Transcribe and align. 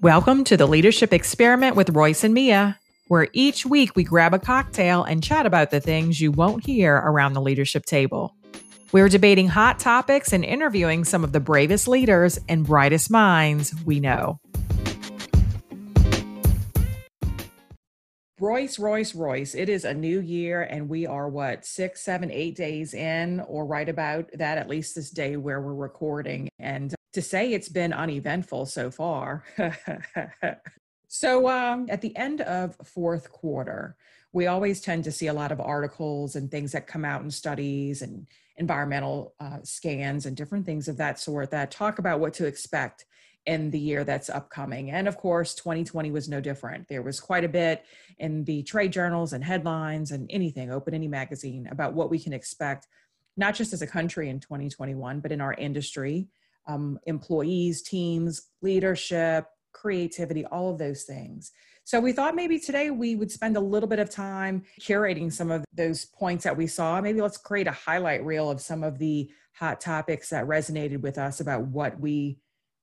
Welcome 0.00 0.44
to 0.44 0.56
the 0.56 0.68
Leadership 0.68 1.12
Experiment 1.12 1.74
with 1.74 1.90
Royce 1.90 2.22
and 2.22 2.32
Mia, 2.32 2.78
where 3.08 3.26
each 3.32 3.66
week 3.66 3.96
we 3.96 4.04
grab 4.04 4.32
a 4.32 4.38
cocktail 4.38 5.02
and 5.02 5.24
chat 5.24 5.44
about 5.44 5.72
the 5.72 5.80
things 5.80 6.20
you 6.20 6.30
won't 6.30 6.64
hear 6.64 6.94
around 6.94 7.32
the 7.32 7.40
leadership 7.40 7.84
table. 7.84 8.32
We're 8.92 9.08
debating 9.08 9.48
hot 9.48 9.80
topics 9.80 10.32
and 10.32 10.44
interviewing 10.44 11.04
some 11.04 11.24
of 11.24 11.32
the 11.32 11.40
bravest 11.40 11.88
leaders 11.88 12.38
and 12.48 12.64
brightest 12.64 13.10
minds 13.10 13.74
we 13.84 13.98
know. 13.98 14.38
Royce, 18.40 18.78
Royce, 18.78 19.14
Royce, 19.16 19.54
it 19.56 19.68
is 19.68 19.84
a 19.84 19.92
new 19.92 20.20
year, 20.20 20.62
and 20.62 20.88
we 20.88 21.06
are 21.06 21.28
what, 21.28 21.64
six, 21.64 22.02
seven, 22.02 22.30
eight 22.30 22.54
days 22.54 22.94
in, 22.94 23.40
or 23.40 23.66
right 23.66 23.88
about 23.88 24.30
that, 24.34 24.58
at 24.58 24.68
least 24.68 24.94
this 24.94 25.10
day 25.10 25.36
where 25.36 25.60
we're 25.60 25.74
recording. 25.74 26.48
And 26.60 26.94
to 27.14 27.22
say 27.22 27.52
it's 27.52 27.68
been 27.68 27.92
uneventful 27.92 28.66
so 28.66 28.92
far. 28.92 29.42
so, 31.08 31.48
um, 31.48 31.86
at 31.90 32.00
the 32.00 32.16
end 32.16 32.40
of 32.42 32.76
fourth 32.84 33.32
quarter, 33.32 33.96
we 34.32 34.46
always 34.46 34.80
tend 34.80 35.02
to 35.04 35.12
see 35.12 35.26
a 35.26 35.34
lot 35.34 35.50
of 35.50 35.60
articles 35.60 36.36
and 36.36 36.48
things 36.48 36.70
that 36.72 36.86
come 36.86 37.04
out 37.04 37.22
in 37.22 37.30
studies 37.32 38.02
and 38.02 38.28
environmental 38.56 39.34
uh, 39.40 39.58
scans 39.64 40.26
and 40.26 40.36
different 40.36 40.64
things 40.64 40.86
of 40.86 40.96
that 40.98 41.18
sort 41.18 41.50
that 41.50 41.72
talk 41.72 41.98
about 41.98 42.20
what 42.20 42.34
to 42.34 42.46
expect 42.46 43.04
in 43.48 43.70
the 43.70 43.78
year 43.78 44.04
that's 44.04 44.28
upcoming. 44.28 44.90
And 44.90 45.08
of 45.08 45.16
course, 45.16 45.54
2020 45.54 46.10
was 46.10 46.28
no 46.28 46.38
different. 46.38 46.86
There 46.86 47.00
was 47.00 47.18
quite 47.18 47.44
a 47.44 47.48
bit 47.48 47.82
in 48.18 48.44
the 48.44 48.62
trade 48.62 48.92
journals 48.92 49.32
and 49.32 49.42
headlines 49.42 50.10
and 50.10 50.26
anything, 50.30 50.70
open 50.70 50.92
any 50.92 51.08
magazine, 51.08 51.66
about 51.70 51.94
what 51.94 52.10
we 52.10 52.18
can 52.18 52.34
expect, 52.34 52.86
not 53.38 53.54
just 53.54 53.72
as 53.72 53.80
a 53.80 53.86
country 53.86 54.28
in 54.28 54.38
2021, 54.38 55.20
but 55.20 55.32
in 55.32 55.40
our 55.40 55.54
industry, 55.54 56.28
um, 56.66 57.00
employees, 57.06 57.80
teams, 57.80 58.48
leadership, 58.60 59.46
creativity, 59.72 60.44
all 60.44 60.70
of 60.70 60.78
those 60.78 61.04
things. 61.04 61.50
So 61.84 62.00
we 62.00 62.12
thought 62.12 62.34
maybe 62.34 62.58
today 62.58 62.90
we 62.90 63.16
would 63.16 63.32
spend 63.32 63.56
a 63.56 63.60
little 63.60 63.88
bit 63.88 63.98
of 63.98 64.10
time 64.10 64.64
curating 64.78 65.32
some 65.32 65.50
of 65.50 65.64
those 65.72 66.04
points 66.04 66.44
that 66.44 66.54
we 66.54 66.66
saw. 66.66 67.00
Maybe 67.00 67.22
let's 67.22 67.38
create 67.38 67.66
a 67.66 67.72
highlight 67.72 68.22
reel 68.26 68.50
of 68.50 68.60
some 68.60 68.84
of 68.84 68.98
the 68.98 69.30
hot 69.54 69.80
topics 69.80 70.28
that 70.28 70.44
resonated 70.44 71.00
with 71.00 71.16
us 71.16 71.40
about 71.40 71.62
what 71.68 71.98
we 71.98 72.36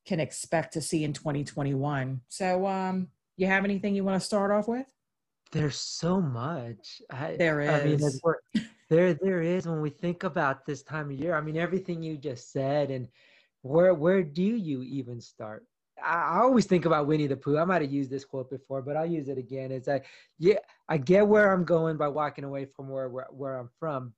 can 0.06 0.20
expect 0.20 0.74
to 0.74 0.82
see 0.82 1.04
in 1.04 1.14
2021. 1.14 2.22
So, 2.30 2.68
um, 2.68 3.08
you 3.38 3.48
have 3.48 3.66
anything 3.66 3.96
you 3.96 4.04
want 4.04 4.20
to 4.20 4.26
start 4.26 4.52
off 4.52 4.68
with? 4.68 4.86
There's 5.52 5.78
so 5.78 6.22
much. 6.22 7.02
I, 7.10 7.36
there 7.38 7.62
is. 7.62 7.70
I 7.70 7.84
mean, 7.84 8.68
there, 8.90 9.14
there 9.14 9.42
is. 9.42 9.68
When 9.68 9.82
we 9.82 9.90
think 9.90 10.24
about 10.24 10.66
this 10.66 10.84
time 10.84 11.12
of 11.12 11.20
year, 11.20 11.36
I 11.36 11.42
mean, 11.42 11.58
everything 11.58 12.02
you 12.02 12.18
just 12.18 12.52
said, 12.52 12.92
and 12.92 13.08
where, 13.62 13.94
where 13.94 14.24
do 14.24 14.44
you 14.44 14.82
even 14.84 15.20
start? 15.22 15.66
I, 16.04 16.38
I 16.38 16.40
always 16.40 16.66
think 16.66 16.86
about 16.86 17.08
Winnie 17.08 17.28
the 17.28 17.38
Pooh. 17.38 17.58
I 17.58 17.66
might 17.66 17.82
have 17.82 17.92
used 17.92 18.12
this 18.12 18.26
quote 18.26 18.50
before, 18.50 18.82
but 18.82 18.96
I'll 18.96 19.06
use 19.06 19.28
it 19.28 19.38
again. 19.38 19.72
It's 19.72 19.88
like, 19.88 20.06
yeah, 20.40 20.60
I 20.90 20.98
get 20.98 21.28
where 21.28 21.54
I'm 21.54 21.64
going 21.64 21.98
by 21.98 22.08
walking 22.08 22.44
away 22.44 22.66
from 22.66 22.90
where, 22.90 23.10
where, 23.10 23.28
where 23.32 23.58
I'm 23.58 23.70
from, 23.80 24.14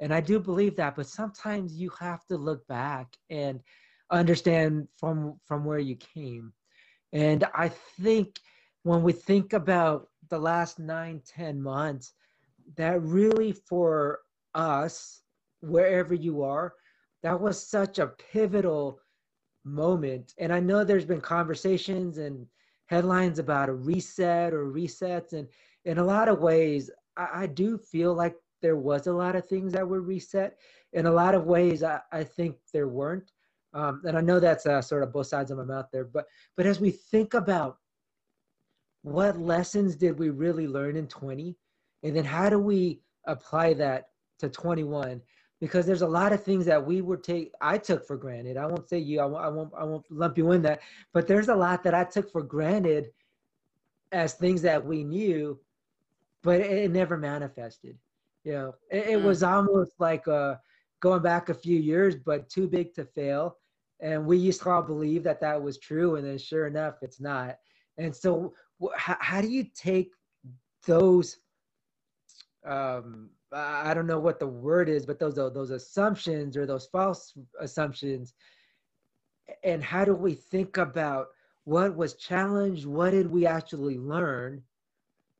and 0.00 0.12
I 0.12 0.20
do 0.20 0.38
believe 0.38 0.76
that. 0.76 0.96
But 0.96 1.08
sometimes 1.08 1.74
you 1.74 1.90
have 2.00 2.24
to 2.26 2.36
look 2.36 2.66
back 2.68 3.16
and 3.30 3.60
understand 4.10 4.88
from 4.96 5.38
from 5.44 5.64
where 5.64 5.78
you 5.78 5.96
came. 5.96 6.52
And 7.12 7.44
i 7.54 7.68
think 7.68 8.40
when 8.82 9.02
we 9.02 9.12
think 9.12 9.52
about 9.52 10.08
the 10.28 10.38
last 10.38 10.78
nine 10.78 11.20
ten 11.26 11.60
months 11.60 12.12
that 12.76 13.00
really 13.02 13.52
for 13.52 14.20
us 14.54 15.22
wherever 15.60 16.14
you 16.14 16.42
are 16.42 16.74
that 17.22 17.40
was 17.40 17.68
such 17.68 17.98
a 17.98 18.08
pivotal 18.32 19.00
moment. 19.64 20.34
And 20.38 20.52
i 20.52 20.60
know 20.60 20.84
there's 20.84 21.04
been 21.04 21.20
conversations 21.20 22.18
and 22.18 22.46
headlines 22.86 23.38
about 23.40 23.68
a 23.68 23.74
reset 23.74 24.52
or 24.54 24.66
resets. 24.66 25.32
And 25.32 25.48
in 25.84 25.98
a 25.98 26.04
lot 26.04 26.28
of 26.28 26.40
ways 26.40 26.90
I, 27.16 27.28
I 27.42 27.46
do 27.46 27.78
feel 27.78 28.14
like 28.14 28.36
there 28.62 28.76
was 28.76 29.06
a 29.06 29.12
lot 29.12 29.36
of 29.36 29.46
things 29.46 29.72
that 29.72 29.86
were 29.86 30.00
reset. 30.00 30.56
In 30.92 31.06
a 31.06 31.12
lot 31.12 31.34
of 31.34 31.44
ways 31.44 31.82
i, 31.82 32.00
I 32.12 32.22
think 32.24 32.56
there 32.72 32.88
weren't 32.88 33.30
um, 33.76 34.00
and 34.06 34.16
I 34.16 34.22
know 34.22 34.40
that's 34.40 34.64
uh, 34.64 34.80
sort 34.80 35.02
of 35.02 35.12
both 35.12 35.26
sides 35.26 35.50
of 35.50 35.58
my 35.58 35.64
mouth 35.64 35.88
there, 35.92 36.04
but 36.04 36.24
but 36.56 36.64
as 36.64 36.80
we 36.80 36.90
think 36.90 37.34
about 37.34 37.76
what 39.02 39.38
lessons 39.38 39.96
did 39.96 40.18
we 40.18 40.30
really 40.30 40.66
learn 40.66 40.96
in 40.96 41.06
20, 41.06 41.54
and 42.02 42.16
then 42.16 42.24
how 42.24 42.48
do 42.48 42.58
we 42.58 43.00
apply 43.26 43.74
that 43.74 44.08
to 44.38 44.48
21? 44.48 45.20
Because 45.60 45.84
there's 45.84 46.02
a 46.02 46.08
lot 46.08 46.32
of 46.32 46.42
things 46.42 46.64
that 46.64 46.84
we 46.84 47.02
would 47.02 47.22
take, 47.22 47.52
I 47.60 47.76
took 47.76 48.06
for 48.06 48.16
granted. 48.16 48.56
I 48.56 48.66
won't 48.66 48.88
say 48.88 48.98
you, 48.98 49.20
I 49.20 49.26
won't, 49.26 49.44
I 49.44 49.48
won't, 49.48 49.72
I 49.78 49.84
won't 49.84 50.10
lump 50.10 50.38
you 50.38 50.52
in 50.52 50.62
that, 50.62 50.80
but 51.12 51.26
there's 51.26 51.48
a 51.48 51.54
lot 51.54 51.84
that 51.84 51.94
I 51.94 52.04
took 52.04 52.32
for 52.32 52.42
granted 52.42 53.10
as 54.10 54.34
things 54.34 54.62
that 54.62 54.84
we 54.84 55.04
knew, 55.04 55.60
but 56.42 56.62
it, 56.62 56.70
it 56.70 56.90
never 56.90 57.18
manifested. 57.18 57.98
You 58.44 58.52
know, 58.52 58.74
it, 58.90 59.06
it 59.06 59.18
mm. 59.18 59.24
was 59.24 59.42
almost 59.42 59.92
like 59.98 60.26
uh, 60.26 60.54
going 61.00 61.22
back 61.22 61.50
a 61.50 61.54
few 61.54 61.78
years, 61.78 62.16
but 62.16 62.48
too 62.48 62.66
big 62.66 62.94
to 62.94 63.04
fail 63.04 63.58
and 64.00 64.26
we 64.26 64.36
used 64.36 64.62
to 64.62 64.70
all 64.70 64.82
believe 64.82 65.22
that 65.24 65.40
that 65.40 65.62
was 65.62 65.78
true 65.78 66.16
and 66.16 66.26
then 66.26 66.38
sure 66.38 66.66
enough 66.66 66.96
it's 67.02 67.20
not. 67.20 67.56
And 67.98 68.14
so 68.14 68.52
how, 68.94 69.16
how 69.20 69.40
do 69.40 69.48
you 69.48 69.64
take 69.74 70.12
those 70.86 71.38
um 72.64 73.30
i 73.52 73.94
don't 73.94 74.06
know 74.06 74.20
what 74.20 74.38
the 74.38 74.46
word 74.46 74.88
is 74.88 75.06
but 75.06 75.18
those 75.18 75.34
those 75.34 75.70
assumptions 75.70 76.56
or 76.56 76.66
those 76.66 76.86
false 76.86 77.32
assumptions 77.60 78.34
and 79.64 79.82
how 79.82 80.04
do 80.04 80.14
we 80.14 80.34
think 80.34 80.76
about 80.76 81.28
what 81.64 81.96
was 81.96 82.14
challenged 82.14 82.86
what 82.86 83.10
did 83.10 83.30
we 83.30 83.46
actually 83.46 83.98
learn 83.98 84.62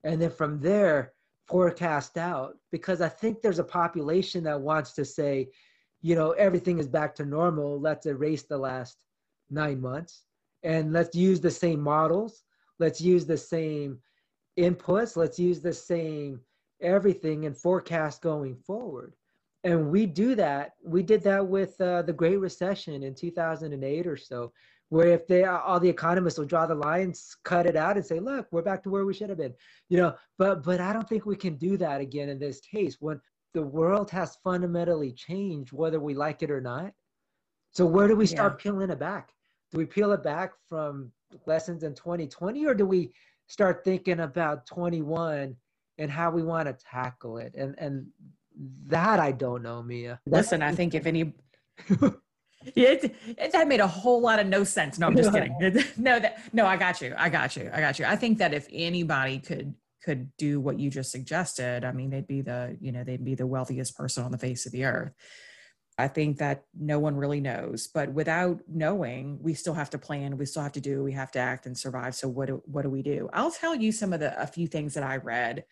and 0.05 0.23
then 0.23 0.31
from 0.31 0.61
there 0.61 1.13
forecast 1.47 2.17
out? 2.19 2.57
Because 2.71 3.01
i 3.01 3.09
think 3.09 3.41
there's 3.41 3.59
a 3.59 3.65
population 3.65 4.45
that 4.45 4.61
wants 4.61 4.93
to 4.93 5.05
say 5.05 5.49
you 6.03 6.15
know 6.15 6.33
everything 6.33 6.79
is 6.79 6.89
back 6.89 7.15
to 7.17 7.25
normal. 7.25 7.81
Let's 7.81 8.07
erase 8.07 8.43
the 8.43 8.59
last 8.59 8.99
nine 9.51 9.81
months 9.81 10.25
and 10.63 10.93
let's 10.93 11.15
use 11.15 11.41
the 11.41 11.51
same 11.51 11.81
models. 11.81 12.43
Let's 12.79 13.01
use 13.01 13.27
the 13.27 13.39
same 13.39 13.99
inputs. 14.59 15.17
Let's 15.17 15.39
use 15.39 15.61
the 15.61 15.73
same 15.73 16.41
everything 16.81 17.47
and 17.47 17.57
forecast 17.57 18.23
going 18.23 18.57
forward. 18.57 19.15
And 19.65 19.91
we 19.91 20.07
do 20.07 20.35
that. 20.35 20.73
We 20.85 21.03
did 21.03 21.23
that 21.23 21.47
with 21.47 21.81
uh, 21.81 22.03
the 22.03 22.13
great 22.13 22.39
recession 22.39 23.03
in 23.03 23.15
2008 23.15 24.07
or 24.07 24.17
so 24.17 24.53
where 24.89 25.09
if 25.09 25.27
they 25.27 25.45
all 25.45 25.81
the 25.81 25.89
economists 25.89 26.39
will 26.39 26.47
draw 26.47 26.67
the 26.67 26.75
lines 26.75 27.37
cut 27.45 27.67
it 27.67 27.77
out 27.77 27.97
and 27.97 28.07
say 28.07 28.21
look 28.21 28.47
we're 28.51 28.63
back 28.63 28.83
to 28.83 28.91
where 28.91 29.05
we 29.05 29.15
should 29.15 29.29
have 29.29 29.39
been 29.39 29.55
you 29.89 29.97
know 29.97 30.15
but 30.39 30.63
but 30.63 30.81
i 30.81 30.93
don't 30.93 31.09
think 31.09 31.27
we 31.27 31.37
can 31.37 31.57
do 31.57 31.77
that 31.77 32.01
again 32.01 32.29
in 32.29 32.39
this 32.39 32.61
case 32.61 32.97
when 33.01 33.21
the 33.57 33.63
world 33.63 34.11
has 34.11 34.37
fundamentally 34.45 35.11
changed 35.11 35.73
whether 35.73 35.99
we 35.99 36.13
like 36.13 36.43
it 36.43 36.51
or 36.51 36.61
not. 36.61 36.93
So 37.71 37.87
where 37.87 38.07
do 38.07 38.15
we 38.15 38.27
start 38.27 38.53
yeah. 38.53 38.63
peeling 38.65 38.91
it 38.91 38.99
back? 38.99 39.33
Do 39.73 39.79
we 39.79 39.87
peel 39.87 40.13
it 40.13 40.23
back 40.23 40.53
from 40.69 41.11
lessons 41.47 41.83
in 41.83 41.95
2020 41.95 42.67
or 42.67 42.75
do 42.75 42.85
we 42.85 43.13
start 43.47 43.83
thinking 43.83 44.21
about 44.21 44.67
21 44.67 45.57
and 45.97 46.11
how 46.11 46.31
we 46.31 46.43
want 46.43 46.69
to 46.69 46.75
tackle 46.75 47.39
it? 47.39 47.55
And 47.57 47.75
and 47.79 48.09
that 48.89 49.21
I 49.21 49.33
don't 49.33 49.63
know, 49.63 49.83
Mia. 49.83 50.21
Listen, 50.27 50.61
I 50.61 50.75
think 50.75 50.95
if 50.95 51.07
any 51.07 51.33
it, 51.89 53.17
it, 53.39 53.53
that 53.53 53.69
made 53.69 53.81
a 53.81 53.87
whole 53.87 54.21
lot 54.21 54.39
of 54.39 54.47
no 54.49 54.65
sense. 54.65 54.99
No, 54.99 55.07
I'm 55.07 55.17
just 55.17 55.33
kidding. 55.33 55.57
no, 55.97 56.21
that 56.21 56.41
no, 56.53 56.67
I 56.67 56.77
got 56.77 57.01
you. 57.01 57.15
I 57.17 57.31
got 57.31 57.57
you. 57.57 57.71
I 57.73 57.81
got 57.81 57.99
you. 57.99 58.05
I 58.05 58.17
think 58.17 58.37
that 58.37 58.53
if 58.53 58.69
anybody 58.71 59.39
could 59.39 59.75
could 60.07 60.31
do 60.37 60.61
what 60.61 60.79
you 60.79 60.89
just 60.89 61.11
suggested, 61.11 61.85
I 61.85 61.91
mean, 61.91 62.11
they'd 62.11 62.29
be 62.29 62.41
the, 62.41 62.79
you 62.81 62.93
know, 62.93 63.03
they'd 63.03 63.25
be 63.25 63.35
the 63.35 63.47
wealthiest 63.47 63.97
person 63.97 64.23
on 64.23 64.31
the 64.31 64.39
face 64.39 64.65
of 64.65 64.71
the 64.71 64.85
earth. 64.85 65.13
I 65.99 66.07
think 66.07 66.39
that 66.39 66.65
no 66.79 66.99
one 67.01 67.17
really 67.17 67.41
knows, 67.41 67.89
but 67.89 68.13
without 68.13 68.61
knowing, 68.69 69.39
we 69.43 69.55
still 69.55 69.75
have 69.75 69.91
to 69.91 69.99
plan, 69.99 70.37
we 70.39 70.47
still 70.47 70.63
have 70.63 70.73
to 70.73 70.81
do, 70.81 71.03
we 71.03 71.13
have 71.13 71.33
to 71.33 71.41
act 71.41 71.67
and 71.67 71.77
survive. 71.77 72.15
So 72.15 72.29
what 72.29 72.47
do, 72.47 72.63
what 72.67 72.83
do 72.83 72.91
we 72.91 73.03
do? 73.03 73.29
I'll 73.33 73.51
tell 73.51 73.75
you 73.75 73.91
some 73.91 74.13
of 74.13 74.21
the, 74.21 74.41
a 74.41 74.47
few 74.47 74.69
things 74.69 74.95
that 74.95 75.03
I 75.03 75.17
read 75.17 75.65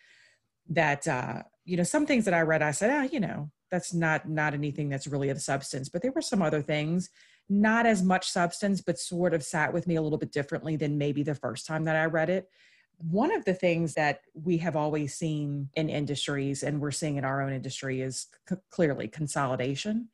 that, 0.69 1.07
uh, 1.07 1.43
you 1.63 1.77
know, 1.77 1.83
some 1.83 2.05
things 2.05 2.25
that 2.25 2.33
I 2.33 2.41
read, 2.41 2.61
I 2.61 2.71
said, 2.71 2.91
ah, 2.91 3.07
you 3.09 3.21
know, 3.21 3.51
that's 3.71 3.93
not, 3.93 4.27
not 4.27 4.53
anything 4.53 4.89
that's 4.89 5.07
really 5.07 5.29
of 5.29 5.41
substance, 5.41 5.87
but 5.87 6.01
there 6.01 6.11
were 6.11 6.21
some 6.21 6.41
other 6.41 6.61
things, 6.61 7.09
not 7.47 7.85
as 7.85 8.03
much 8.03 8.29
substance, 8.29 8.81
but 8.81 8.99
sort 8.99 9.33
of 9.33 9.43
sat 9.43 9.71
with 9.73 9.87
me 9.87 9.95
a 9.95 10.01
little 10.01 10.17
bit 10.17 10.31
differently 10.33 10.75
than 10.75 10.97
maybe 10.97 11.23
the 11.23 11.35
first 11.35 11.65
time 11.67 11.85
that 11.85 11.95
I 11.95 12.05
read 12.05 12.29
it. 12.29 12.49
One 12.97 13.31
of 13.31 13.45
the 13.45 13.53
things 13.53 13.93
that 13.95 14.21
we 14.33 14.57
have 14.59 14.75
always 14.75 15.13
seen 15.13 15.69
in 15.75 15.89
industries 15.89 16.63
and 16.63 16.79
we're 16.79 16.91
seeing 16.91 17.17
in 17.17 17.25
our 17.25 17.41
own 17.41 17.53
industry 17.53 18.01
is 18.01 18.27
c- 18.49 18.55
clearly 18.69 19.07
consolidation. 19.07 20.09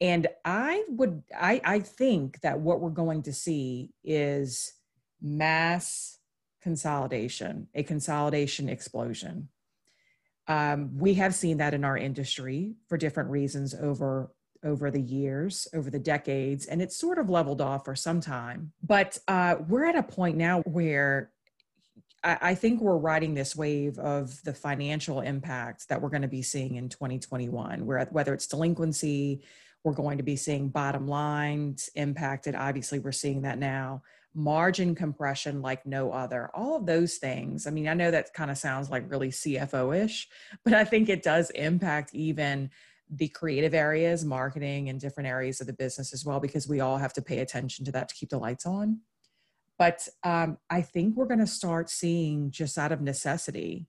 And 0.00 0.28
I 0.44 0.84
would, 0.88 1.22
I, 1.36 1.60
I 1.64 1.80
think 1.80 2.40
that 2.42 2.60
what 2.60 2.80
we're 2.80 2.90
going 2.90 3.22
to 3.22 3.32
see 3.32 3.90
is 4.04 4.72
mass 5.20 6.18
consolidation, 6.62 7.68
a 7.74 7.82
consolidation 7.82 8.68
explosion. 8.68 9.48
Um, 10.46 10.96
we 10.96 11.14
have 11.14 11.34
seen 11.34 11.58
that 11.58 11.74
in 11.74 11.84
our 11.84 11.96
industry 11.96 12.76
for 12.88 12.96
different 12.96 13.30
reasons 13.30 13.74
over 13.74 14.32
over 14.64 14.90
the 14.90 15.00
years, 15.00 15.68
over 15.72 15.88
the 15.88 15.98
decades, 15.98 16.66
and 16.66 16.82
it's 16.82 16.96
sort 16.96 17.18
of 17.18 17.30
leveled 17.30 17.60
off 17.60 17.84
for 17.84 17.94
some 17.94 18.20
time. 18.20 18.72
But 18.82 19.16
uh, 19.28 19.56
we're 19.68 19.84
at 19.84 19.94
a 19.94 20.02
point 20.02 20.36
now 20.36 20.62
where 20.62 21.30
I, 22.24 22.54
think 22.54 22.80
we're 22.80 22.96
riding 22.96 23.34
this 23.34 23.54
wave 23.54 23.98
of 23.98 24.42
the 24.42 24.52
financial 24.52 25.20
impact 25.20 25.88
that 25.88 26.02
we're 26.02 26.08
going 26.08 26.22
to 26.22 26.28
be 26.28 26.42
seeing 26.42 26.74
in 26.74 26.88
2021, 26.88 27.86
where 27.86 28.04
whether 28.10 28.34
it's 28.34 28.46
delinquency, 28.46 29.42
we're 29.84 29.92
going 29.92 30.18
to 30.18 30.24
be 30.24 30.36
seeing 30.36 30.68
bottom 30.68 31.06
lines 31.06 31.88
impacted. 31.94 32.54
Obviously, 32.54 32.98
we're 32.98 33.12
seeing 33.12 33.42
that 33.42 33.58
now. 33.58 34.02
Margin 34.34 34.94
compression 34.94 35.62
like 35.62 35.86
no 35.86 36.12
other. 36.12 36.50
All 36.54 36.76
of 36.76 36.86
those 36.86 37.16
things. 37.16 37.66
I 37.66 37.70
mean, 37.70 37.88
I 37.88 37.94
know 37.94 38.10
that 38.10 38.34
kind 38.34 38.50
of 38.50 38.58
sounds 38.58 38.90
like 38.90 39.10
really 39.10 39.30
CFO 39.30 40.04
ish, 40.04 40.28
but 40.64 40.74
I 40.74 40.84
think 40.84 41.08
it 41.08 41.22
does 41.22 41.50
impact 41.50 42.14
even 42.14 42.70
the 43.10 43.28
creative 43.28 43.74
areas, 43.74 44.24
marketing, 44.24 44.88
and 44.88 45.00
different 45.00 45.28
areas 45.28 45.60
of 45.60 45.66
the 45.66 45.72
business 45.72 46.12
as 46.12 46.24
well, 46.24 46.40
because 46.40 46.68
we 46.68 46.80
all 46.80 46.98
have 46.98 47.12
to 47.14 47.22
pay 47.22 47.38
attention 47.38 47.84
to 47.86 47.92
that 47.92 48.08
to 48.08 48.14
keep 48.14 48.30
the 48.30 48.38
lights 48.38 48.66
on. 48.66 49.00
But 49.78 50.08
um, 50.24 50.58
I 50.68 50.82
think 50.82 51.16
we're 51.16 51.26
going 51.26 51.38
to 51.38 51.46
start 51.46 51.88
seeing, 51.88 52.50
just 52.50 52.76
out 52.76 52.92
of 52.92 53.00
necessity, 53.00 53.86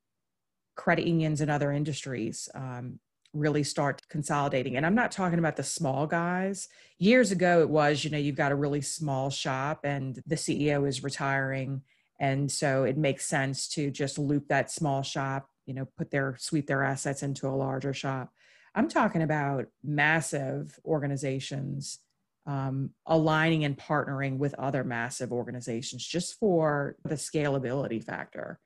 credit 0.75 1.06
unions 1.06 1.41
and 1.41 1.50
other 1.50 1.71
industries 1.71 2.47
um, 2.53 3.00
really 3.33 3.63
start 3.63 4.01
consolidating. 4.07 4.77
And 4.77 4.86
I'm 4.86 4.95
not 4.95 5.12
talking 5.12 5.39
about 5.39 5.56
the 5.56 5.63
small 5.63 6.07
guys. 6.07 6.68
Years 7.00 7.31
ago, 7.31 7.62
it 7.62 7.69
was, 7.69 8.03
you 8.03 8.12
know, 8.12 8.18
you've 8.18 8.36
got 8.36 8.51
a 8.51 8.56
really 8.56 8.81
small 8.81 9.30
shop 9.30 9.81
and 9.83 10.21
the 10.25 10.36
CEO 10.36 10.88
is 10.88 11.03
retiring. 11.03 11.81
And 12.19 12.51
so 12.51 12.83
it 12.83 12.97
makes 12.97 13.25
sense 13.25 13.68
to 13.69 13.92
just 13.92 14.19
loop 14.19 14.47
that 14.50 14.71
small 14.71 15.03
shop, 15.03 15.50
you 15.65 15.74
know, 15.74 15.88
put 15.97 16.12
their, 16.12 16.35
sweep 16.39 16.68
their 16.68 16.83
assets 16.83 17.24
into 17.24 17.47
a 17.47 17.56
larger 17.56 17.94
shop. 17.94 18.31
I'm 18.75 18.88
talking 18.88 19.21
about 19.21 19.65
massive 19.83 20.80
organizations 20.85 22.00
um, 22.49 22.89
aligning 23.05 23.63
and 23.63 23.77
partnering 23.77 24.37
with 24.37 24.53
other 24.55 24.83
massive 24.83 25.31
organizations 25.31 26.05
just 26.05 26.39
for 26.39 26.95
the 27.03 27.15
scalability 27.15 28.03
factor 28.03 28.59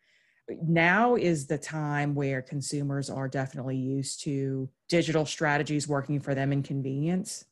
now 0.50 1.16
is 1.16 1.48
the 1.48 1.58
time 1.58 2.16
where 2.16 2.42
consumers 2.42 3.10
are 3.10 3.28
definitely 3.28 3.78
used 3.78 4.24
to 4.24 4.70
digital 4.90 5.26
strategies 5.26 5.88
working 5.88 6.20
for 6.20 6.36
them 6.36 6.52
in 6.52 6.64
convenience. 6.64 7.46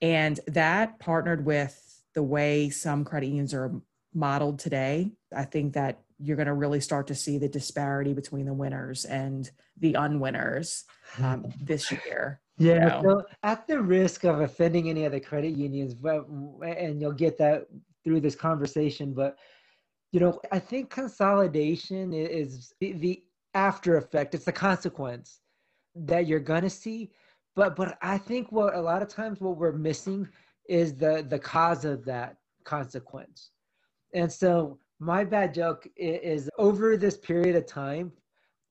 And 0.00 0.38
that 0.46 1.00
partnered 1.00 1.44
with 1.44 2.02
the 2.14 2.22
way 2.22 2.70
some 2.70 3.04
credit 3.04 3.26
unions 3.26 3.54
are 3.54 3.80
modeled 4.14 4.58
today, 4.58 5.12
I 5.34 5.44
think 5.44 5.74
that 5.74 6.00
you're 6.20 6.36
going 6.36 6.46
to 6.46 6.54
really 6.54 6.80
start 6.80 7.08
to 7.08 7.14
see 7.14 7.38
the 7.38 7.48
disparity 7.48 8.12
between 8.12 8.46
the 8.46 8.54
winners 8.54 9.04
and 9.04 9.48
the 9.78 9.94
unwinners 9.94 10.84
um, 11.20 11.52
this 11.60 11.90
year. 11.92 12.40
Yeah. 12.58 13.00
So 13.02 13.24
at 13.42 13.66
the 13.66 13.80
risk 13.80 14.24
of 14.24 14.40
offending 14.40 14.90
any 14.90 15.06
other 15.06 15.20
credit 15.20 15.56
unions, 15.56 15.94
but 15.94 16.26
and 16.28 17.00
you'll 17.00 17.12
get 17.12 17.38
that 17.38 17.68
through 18.04 18.20
this 18.20 18.34
conversation, 18.34 19.14
but 19.14 19.38
you 20.12 20.20
know, 20.20 20.40
I 20.50 20.58
think 20.58 20.90
consolidation 20.90 22.12
is 22.12 22.72
the 22.80 23.22
after 23.54 23.96
effect. 23.96 24.34
It's 24.34 24.44
the 24.44 24.52
consequence 24.52 25.40
that 25.94 26.26
you're 26.26 26.40
gonna 26.40 26.70
see. 26.70 27.10
But 27.54 27.76
but 27.76 27.98
I 28.02 28.18
think 28.18 28.50
what 28.50 28.74
a 28.74 28.80
lot 28.80 29.02
of 29.02 29.08
times 29.08 29.40
what 29.40 29.56
we're 29.56 29.72
missing 29.72 30.28
is 30.68 30.94
the 30.94 31.24
the 31.28 31.38
cause 31.38 31.84
of 31.84 32.04
that 32.06 32.36
consequence. 32.64 33.50
And 34.14 34.32
so 34.32 34.78
my 34.98 35.24
bad 35.24 35.54
joke 35.54 35.86
is 35.96 36.48
over 36.58 36.96
this 36.96 37.16
period 37.16 37.54
of 37.56 37.66
time, 37.66 38.12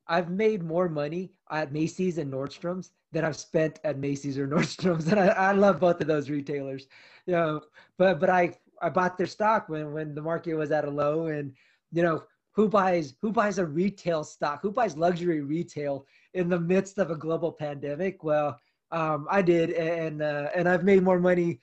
I've 0.08 0.30
made 0.30 0.64
more 0.64 0.90
money 0.90 1.32
at 1.52 1.72
Macy's 1.72 2.18
and 2.18 2.32
Nordstrom's 2.32 2.92
than 3.12 3.26
I've 3.26 3.36
spent 3.36 3.80
at 3.84 3.98
Macy's 3.98 4.38
or 4.38 4.48
Nordstrom's. 4.56 5.08
And 5.08 5.20
I, 5.20 5.28
I 5.28 5.52
love 5.52 5.80
both 5.80 6.02
of 6.02 6.08
those 6.08 6.30
retailers. 6.30 6.88
You 7.26 7.34
know, 7.34 7.62
but 7.98 8.20
but 8.20 8.30
I 8.30 8.58
I 8.82 8.90
bought 8.90 9.18
their 9.18 9.28
stock 9.28 9.70
when 9.70 9.94
when 9.94 10.16
the 10.16 10.22
market 10.22 10.56
was 10.56 10.72
at 10.72 10.86
a 10.86 10.90
low, 10.90 11.28
and 11.28 11.54
you 11.92 12.04
know 12.04 12.24
who 12.52 12.68
buys 12.68 13.16
who 13.22 13.32
buys 13.32 13.60
a 13.60 13.66
retail 13.66 14.24
stock? 14.24 14.62
Who 14.62 14.72
buys 14.72 14.98
luxury 14.98 15.42
retail 15.42 16.06
in 16.34 16.50
the 16.50 16.60
midst 16.60 16.98
of 16.98 17.12
a 17.12 17.16
global 17.16 17.52
pandemic? 17.52 18.24
Well, 18.24 18.58
um, 18.92 19.28
I 19.30 19.42
did, 19.42 19.72
and 19.72 20.22
uh, 20.22 20.50
and 20.56 20.68
I've 20.68 20.84
made 20.84 21.04
more 21.04 21.20
money 21.20 21.60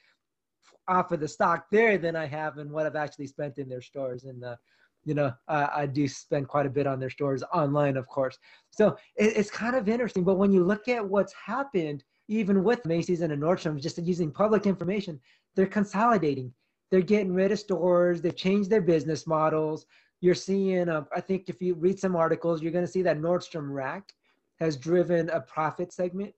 off 0.87 1.13
of 1.13 1.21
the 1.21 1.29
stock 1.29 1.67
there 1.71 1.99
than 1.99 2.15
I 2.15 2.27
have 2.27 2.59
in 2.59 2.71
what 2.71 2.87
I've 2.87 2.97
actually 2.97 3.27
spent 3.27 3.59
in 3.59 3.69
their 3.69 3.81
stores. 3.81 4.25
And 4.25 4.45
uh, 4.45 4.57
you 5.05 5.15
know, 5.15 5.33
uh, 5.49 5.69
I 5.75 5.87
do 5.87 6.09
spend 6.09 6.49
quite 6.49 6.67
a 6.67 6.71
bit 6.71 6.87
on 6.87 6.99
their 6.99 7.11
stores 7.11 7.43
online, 7.53 7.97
of 7.97 8.07
course. 8.09 8.39
So 8.71 8.97
it, 9.17 9.37
it's 9.37 9.51
kind 9.51 9.77
of 9.77 9.89
interesting. 9.89 10.25
But 10.25 10.37
when 10.37 10.53
you 10.53 10.65
look 10.65 10.89
at 10.89 11.07
what's 11.07 11.35
happened, 11.35 12.05
even 12.29 12.65
with 12.65 12.85
Macy's 12.87 13.21
and 13.21 13.33
Nordstrom, 13.43 13.81
just 13.81 13.99
using 13.99 14.31
public 14.31 14.67
information, 14.67 15.21
they're 15.55 15.67
consolidating 15.67 16.53
they're 16.95 17.03
getting 17.03 17.35
rid 17.35 17.51
of 17.51 17.59
stores. 17.59 18.23
They've 18.23 18.37
changed 18.37 18.71
their 18.71 18.81
business 18.81 19.27
models. 19.27 19.85
You're 20.21 20.35
seeing, 20.35 20.89
uh, 20.89 21.03
I 21.13 21.21
think 21.21 21.49
if 21.49 21.61
you 21.61 21.75
read 21.75 21.99
some 21.99 22.15
articles, 22.15 22.63
you're 22.63 22.71
going 22.71 22.87
to 22.87 22.91
see 22.91 23.03
that 23.03 23.19
Nordstrom 23.19 23.75
Rack 23.75 24.13
has 24.61 24.77
driven 24.77 25.29
a 25.31 25.41
profit 25.41 25.93
segment 25.93 26.33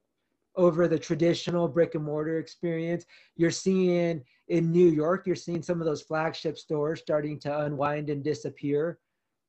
over 0.56 0.88
the 0.88 0.98
traditional 0.98 1.68
brick 1.68 1.94
and 1.94 2.04
mortar 2.04 2.38
experience. 2.38 3.04
You're 3.36 3.50
seeing 3.50 4.22
in 4.48 4.70
New 4.70 4.88
York, 4.88 5.26
you're 5.26 5.36
seeing 5.36 5.62
some 5.62 5.80
of 5.80 5.86
those 5.86 6.02
flagship 6.02 6.58
stores 6.58 7.00
starting 7.00 7.38
to 7.40 7.60
unwind 7.60 8.10
and 8.10 8.22
disappear. 8.22 8.98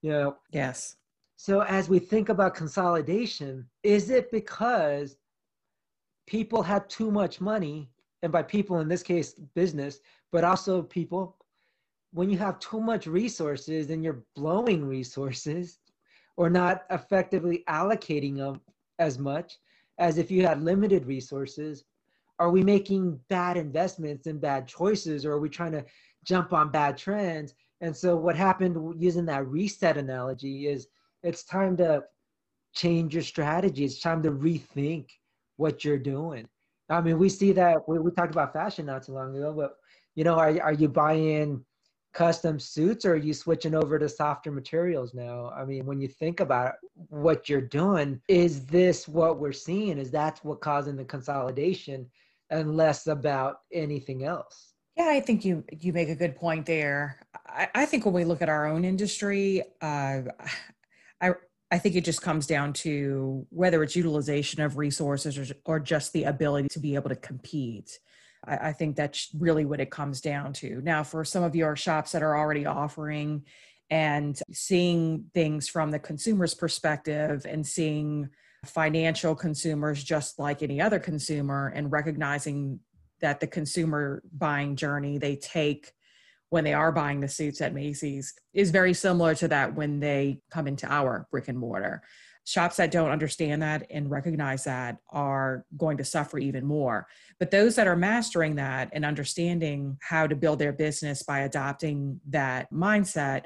You 0.01 0.11
know. 0.11 0.37
Yes. 0.51 0.97
So 1.37 1.61
as 1.61 1.87
we 1.87 1.99
think 1.99 2.29
about 2.29 2.55
consolidation, 2.55 3.67
is 3.83 4.09
it 4.09 4.31
because 4.31 5.17
people 6.25 6.61
have 6.63 6.87
too 6.87 7.11
much 7.11 7.39
money, 7.39 7.89
and 8.23 8.31
by 8.31 8.43
people 8.43 8.79
in 8.79 8.87
this 8.87 9.03
case, 9.03 9.33
business, 9.33 9.99
but 10.31 10.43
also 10.43 10.81
people 10.81 11.37
when 12.11 12.29
you 12.29 12.37
have 12.37 12.59
too 12.59 12.79
much 12.79 13.05
resources 13.05 13.89
and 13.89 14.03
you're 14.03 14.23
blowing 14.35 14.83
resources 14.85 15.79
or 16.37 16.49
not 16.49 16.83
effectively 16.89 17.63
allocating 17.69 18.37
them 18.37 18.61
as 18.99 19.19
much 19.19 19.57
as 19.99 20.17
if 20.17 20.29
you 20.31 20.45
had 20.45 20.63
limited 20.63 21.05
resources. 21.05 21.83
Are 22.39 22.51
we 22.51 22.63
making 22.63 23.19
bad 23.29 23.57
investments 23.57 24.27
and 24.27 24.39
bad 24.39 24.67
choices 24.67 25.25
or 25.25 25.33
are 25.33 25.39
we 25.39 25.49
trying 25.49 25.71
to 25.71 25.85
jump 26.23 26.53
on 26.53 26.71
bad 26.71 26.97
trends? 26.97 27.55
And 27.81 27.95
so 27.95 28.15
what 28.15 28.35
happened 28.35 29.01
using 29.01 29.25
that 29.25 29.47
reset 29.47 29.97
analogy 29.97 30.67
is 30.67 30.87
it's 31.23 31.43
time 31.43 31.77
to 31.77 32.03
change 32.75 33.13
your 33.13 33.23
strategy. 33.23 33.85
It's 33.85 33.99
time 33.99 34.21
to 34.23 34.31
rethink 34.31 35.07
what 35.57 35.83
you're 35.83 35.97
doing. 35.97 36.47
I 36.89 37.01
mean 37.01 37.17
we 37.17 37.29
see 37.29 37.51
that 37.53 37.87
we, 37.87 37.99
we 37.99 38.11
talked 38.11 38.31
about 38.31 38.53
fashion 38.53 38.85
not 38.85 39.03
too 39.03 39.13
long 39.13 39.35
ago 39.35 39.53
but 39.53 39.77
you 40.17 40.23
know, 40.23 40.33
are, 40.33 40.59
are 40.61 40.73
you 40.73 40.89
buying 40.89 41.63
custom 42.17 42.59
suits 42.59 43.05
or 43.05 43.13
are 43.13 43.15
you 43.15 43.31
switching 43.31 43.75
over 43.75 43.99
to 43.99 44.09
softer 44.09 44.51
materials 44.51 45.13
now? 45.13 45.51
I 45.55 45.63
mean, 45.65 45.85
when 45.85 46.01
you 46.01 46.07
think 46.07 46.39
about 46.39 46.73
what 47.09 47.47
you're 47.47 47.61
doing, 47.61 48.19
is 48.27 48.65
this 48.65 49.07
what 49.07 49.39
we're 49.39 49.51
seeing? 49.51 49.99
Is 49.99 50.09
that 50.11 50.39
what 50.41 50.59
causing 50.59 50.95
the 50.95 51.05
consolidation 51.05 52.09
and 52.49 52.75
less 52.75 53.05
about 53.05 53.57
anything 53.71 54.25
else? 54.25 54.73
Yeah, 54.97 55.09
I 55.09 55.19
think 55.19 55.45
you 55.45 55.63
you 55.79 55.93
make 55.93 56.09
a 56.09 56.15
good 56.15 56.35
point 56.35 56.65
there. 56.65 57.19
I, 57.47 57.67
I 57.75 57.85
think 57.85 58.03
when 58.03 58.15
we 58.15 58.25
look 58.25 58.41
at 58.41 58.49
our 58.49 58.65
own 58.65 58.83
industry, 58.83 59.61
uh, 59.79 60.21
I 61.21 61.33
I 61.69 61.77
think 61.77 61.95
it 61.95 62.03
just 62.03 62.23
comes 62.23 62.47
down 62.47 62.73
to 62.73 63.45
whether 63.51 63.83
it's 63.83 63.95
utilization 63.95 64.59
of 64.63 64.77
resources 64.77 65.37
or, 65.37 65.45
or 65.65 65.79
just 65.79 66.13
the 66.13 66.23
ability 66.23 66.69
to 66.69 66.79
be 66.79 66.95
able 66.95 67.09
to 67.09 67.15
compete. 67.15 67.99
I, 68.45 68.69
I 68.69 68.73
think 68.73 68.95
that's 68.95 69.29
really 69.37 69.65
what 69.65 69.79
it 69.79 69.91
comes 69.91 70.21
down 70.21 70.53
to. 70.53 70.81
Now, 70.81 71.03
for 71.03 71.23
some 71.23 71.43
of 71.43 71.55
your 71.55 71.75
shops 71.75 72.11
that 72.11 72.23
are 72.23 72.37
already 72.37 72.65
offering 72.65 73.43
and 73.89 74.39
seeing 74.51 75.25
things 75.33 75.69
from 75.69 75.91
the 75.91 75.99
consumer's 75.99 76.53
perspective 76.53 77.45
and 77.47 77.65
seeing 77.65 78.29
financial 78.65 79.35
consumers 79.35 80.03
just 80.03 80.39
like 80.39 80.61
any 80.61 80.81
other 80.81 80.99
consumer 80.99 81.71
and 81.73 81.91
recognizing 81.91 82.79
that 83.21 83.39
the 83.39 83.47
consumer 83.47 84.21
buying 84.33 84.75
journey 84.75 85.17
they 85.17 85.35
take 85.35 85.91
when 86.49 86.63
they 86.63 86.73
are 86.73 86.91
buying 86.91 87.19
the 87.19 87.27
suits 87.27 87.61
at 87.61 87.73
Macy's 87.73 88.33
is 88.53 88.71
very 88.71 88.93
similar 88.93 89.35
to 89.35 89.47
that 89.49 89.75
when 89.75 89.99
they 89.99 90.39
come 90.49 90.67
into 90.67 90.87
our 90.87 91.27
brick 91.31 91.47
and 91.47 91.57
mortar 91.57 92.01
shops 92.47 92.77
that 92.77 92.91
don't 92.91 93.09
understand 93.11 93.61
that 93.61 93.85
and 93.89 94.09
recognize 94.09 94.63
that 94.63 94.97
are 95.09 95.65
going 95.75 95.97
to 95.97 96.05
suffer 96.05 96.37
even 96.37 96.65
more. 96.65 97.05
But 97.39 97.51
those 97.51 97.75
that 97.75 97.87
are 97.87 97.95
mastering 97.97 98.55
that 98.55 98.89
and 98.93 99.03
understanding 99.03 99.97
how 100.01 100.27
to 100.27 100.35
build 100.35 100.57
their 100.57 100.71
business 100.71 101.23
by 101.23 101.39
adopting 101.39 102.21
that 102.29 102.71
mindset, 102.71 103.43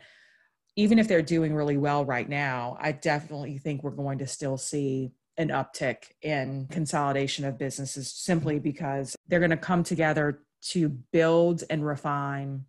even 0.76 1.00
if 1.00 1.08
they're 1.08 1.24
doing 1.24 1.56
really 1.56 1.78
well 1.78 2.06
right 2.06 2.30
now, 2.30 2.78
I 2.80 2.92
definitely 2.92 3.58
think 3.58 3.82
we're 3.82 3.90
going 3.90 4.20
to 4.20 4.28
still 4.28 4.56
see 4.56 5.14
an 5.36 5.50
uptick 5.50 6.04
in 6.22 6.68
consolidation 6.70 7.44
of 7.44 7.58
businesses 7.58 8.12
simply 8.14 8.60
because 8.60 9.16
they're 9.28 9.40
going 9.40 9.50
to 9.50 9.58
come 9.58 9.82
together 9.82 10.44
to 10.62 10.90
build 11.12 11.64
and 11.72 11.84
refine 11.84 12.66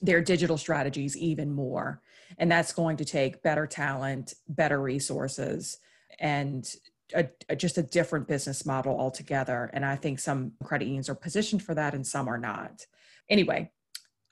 their 0.00 0.22
digital 0.22 0.56
strategies 0.56 1.18
even 1.18 1.52
more. 1.52 2.00
And 2.38 2.50
that's 2.50 2.72
going 2.72 2.96
to 2.98 3.04
take 3.04 3.42
better 3.42 3.66
talent, 3.66 4.34
better 4.48 4.80
resources, 4.80 5.78
and 6.18 6.68
a, 7.14 7.28
a, 7.48 7.56
just 7.56 7.78
a 7.78 7.82
different 7.82 8.28
business 8.28 8.64
model 8.64 8.98
altogether. 8.98 9.70
And 9.72 9.84
I 9.84 9.96
think 9.96 10.18
some 10.20 10.52
credit 10.62 10.86
unions 10.86 11.08
are 11.08 11.14
positioned 11.14 11.62
for 11.62 11.74
that 11.74 11.94
and 11.94 12.06
some 12.06 12.28
are 12.28 12.38
not. 12.38 12.86
Anyway, 13.28 13.70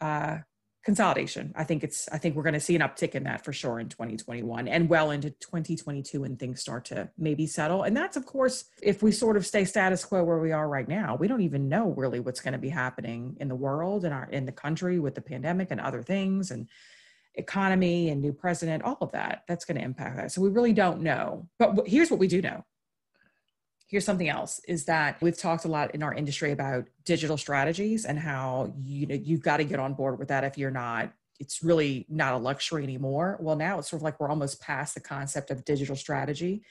uh, 0.01 0.39
consolidation. 0.85 1.53
I 1.57 1.65
think 1.65 1.85
it's, 1.85 2.09
I 2.11 2.19
think 2.19 2.35
we're 2.35 2.45
going 2.45 2.55
to 2.55 2.61
see 2.61 2.75
an 2.75 2.83
uptick 2.83 3.15
in 3.15 3.25
that 3.25 3.45
for 3.45 3.53
sure 3.53 3.79
in 3.79 3.89
2021 3.89 4.69
and 4.69 4.89
well 4.89 5.11
into 5.11 5.31
2022 5.31 6.23
when 6.23 6.37
things 6.37 6.61
start 6.61 6.87
to 6.87 7.11
maybe 7.19 7.47
settle. 7.47 7.83
And 7.83 7.97
that's, 7.97 8.17
of 8.17 8.25
course, 8.25 8.65
if 8.83 9.03
we 9.03 9.13
sort 9.13 9.37
of 9.37 9.45
stay 9.45 9.65
status 9.65 10.05
quo 10.05 10.25
where 10.25 10.39
we 10.39 10.53
are 10.53 10.69
right 10.69 10.89
now, 10.89 11.17
we 11.17 11.29
don't 11.29 11.43
even 11.43 11.69
know 11.69 11.91
really 11.91 12.21
what's 12.21 12.41
going 12.41 12.53
to 12.53 12.59
be 12.59 12.71
happening 12.71 13.37
in 13.41 13.49
the 13.49 13.55
world 13.55 14.05
and 14.05 14.15
our, 14.15 14.31
in 14.31 14.47
the 14.47 14.53
country 14.53 14.99
with 14.99 15.15
the 15.15 15.21
pandemic 15.21 15.71
and 15.71 15.81
other 15.81 16.03
things. 16.03 16.51
And, 16.51 16.69
economy 17.39 18.11
and 18.11 18.21
new 18.21 18.33
president, 18.33 18.83
all 18.83 18.99
of 19.01 19.13
that, 19.13 19.43
that's 19.49 19.65
going 19.65 19.79
to 19.79 19.85
impact 19.85 20.17
that. 20.17 20.33
So 20.33 20.41
we 20.41 20.51
really 20.51 20.73
don't 20.73 21.01
know. 21.01 21.49
But 21.59 21.87
here's 21.87 22.11
what 22.11 22.21
we 22.21 22.29
do 22.29 22.43
know. 22.43 22.65
Here's 23.89 24.05
something 24.05 24.29
else 24.29 24.61
is 24.69 24.85
that 24.85 25.21
we've 25.23 25.39
talked 25.39 25.65
a 25.65 25.69
lot 25.69 25.95
in 25.95 26.03
our 26.03 26.13
industry 26.13 26.53
about 26.53 26.85
digital 27.05 27.39
strategies 27.39 28.05
and 28.05 28.19
how 28.19 28.75
you 28.83 29.07
know 29.07 29.15
you've 29.15 29.41
got 29.41 29.59
to 29.59 29.65
get 29.65 29.81
on 29.81 29.95
board 29.95 30.19
with 30.19 30.29
that 30.29 30.45
if 30.45 30.59
you're 30.59 30.71
not 30.71 31.13
it's 31.39 31.63
really 31.63 32.05
not 32.09 32.35
a 32.35 32.37
luxury 32.37 32.83
anymore. 32.83 33.39
Well, 33.41 33.57
now 33.57 33.79
it's 33.79 33.91
sort 33.91 34.01
of 34.01 34.05
like 34.05 34.19
we're 34.19 34.29
almost 34.29 34.61
past 34.61 34.95
the 34.95 35.01
concept 35.01 35.51
of 35.51 35.65
digital 35.65 35.97
strategy. 35.97 36.63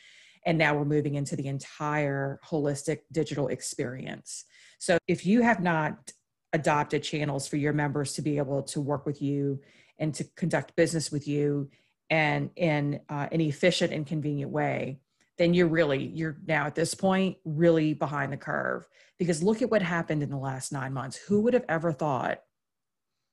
And 0.46 0.58
now 0.58 0.76
we're 0.76 0.86
moving 0.86 1.16
into 1.16 1.36
the 1.36 1.48
entire 1.48 2.40
holistic 2.46 3.00
digital 3.12 3.48
experience. 3.48 4.46
So 4.80 4.98
if 5.08 5.26
you 5.26 5.42
have 5.42 5.62
not 5.62 6.12
adopted 6.54 7.04
channels 7.04 7.48
for 7.48 7.58
your 7.58 7.74
members 7.74 8.14
to 8.14 8.22
be 8.22 8.38
able 8.38 8.64
to 8.64 8.82
work 8.82 9.06
with 9.06 9.22
you 9.22 9.60
and 10.00 10.14
to 10.16 10.24
conduct 10.36 10.76
business 10.76 11.12
with 11.12 11.28
you 11.28 11.70
and 12.10 12.50
in 12.56 13.00
uh, 13.10 13.28
an 13.32 13.42
efficient 13.42 13.92
and 13.92 14.08
convenient 14.08 14.52
way 14.52 15.00
then 15.38 15.54
you're 15.54 15.68
really 15.68 16.06
you're 16.08 16.38
now 16.46 16.66
at 16.66 16.76
this 16.76 16.94
point 16.94 17.38
really 17.46 17.94
behind 17.94 18.34
the 18.34 18.38
curve. 18.38 18.88
Because 19.18 19.42
look 19.42 19.62
at 19.62 19.70
what 19.70 19.82
happened 19.82 20.22
in 20.22 20.30
the 20.30 20.38
last 20.38 20.72
nine 20.72 20.94
months. 20.94 21.18
Who 21.18 21.42
would 21.42 21.54
have 21.54 21.66
ever 21.70 21.92
thought 21.92 22.42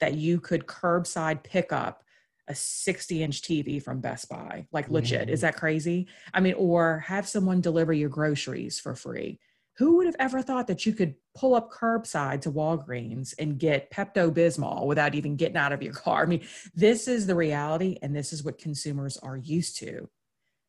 that 0.00 0.14
you 0.14 0.40
could 0.40 0.66
curbside 0.66 1.42
pick 1.42 1.72
up 1.72 2.02
a 2.48 2.54
60 2.54 3.22
inch 3.22 3.42
tv 3.42 3.82
from 3.82 4.00
best 4.00 4.28
buy? 4.28 4.66
Like 4.70 4.90
legit. 4.90 5.30
Is 5.30 5.40
that 5.40 5.56
crazy? 5.56 6.06
I 6.32 6.40
mean 6.40 6.54
or 6.54 7.00
have 7.00 7.26
someone 7.26 7.60
deliver 7.60 7.92
your 7.92 8.10
groceries 8.10 8.78
for 8.78 8.94
free 8.94 9.40
who 9.76 9.96
would 9.96 10.06
have 10.06 10.16
ever 10.18 10.40
thought 10.40 10.66
that 10.68 10.86
you 10.86 10.92
could 10.92 11.14
pull 11.34 11.54
up 11.54 11.72
curbside 11.72 12.40
to 12.42 12.52
Walgreens 12.52 13.34
and 13.38 13.58
get 13.58 13.90
Pepto 13.90 14.32
Bismol 14.32 14.86
without 14.86 15.14
even 15.14 15.36
getting 15.36 15.56
out 15.56 15.72
of 15.72 15.82
your 15.82 15.92
car? 16.04 16.22
I 16.22 16.26
mean, 16.26 16.46
this 16.74 17.08
is 17.08 17.26
the 17.26 17.34
reality, 17.34 17.98
and 18.02 18.14
this 18.14 18.32
is 18.32 18.44
what 18.44 18.58
consumers 18.58 19.16
are 19.18 19.36
used 19.36 19.76
to. 19.78 20.08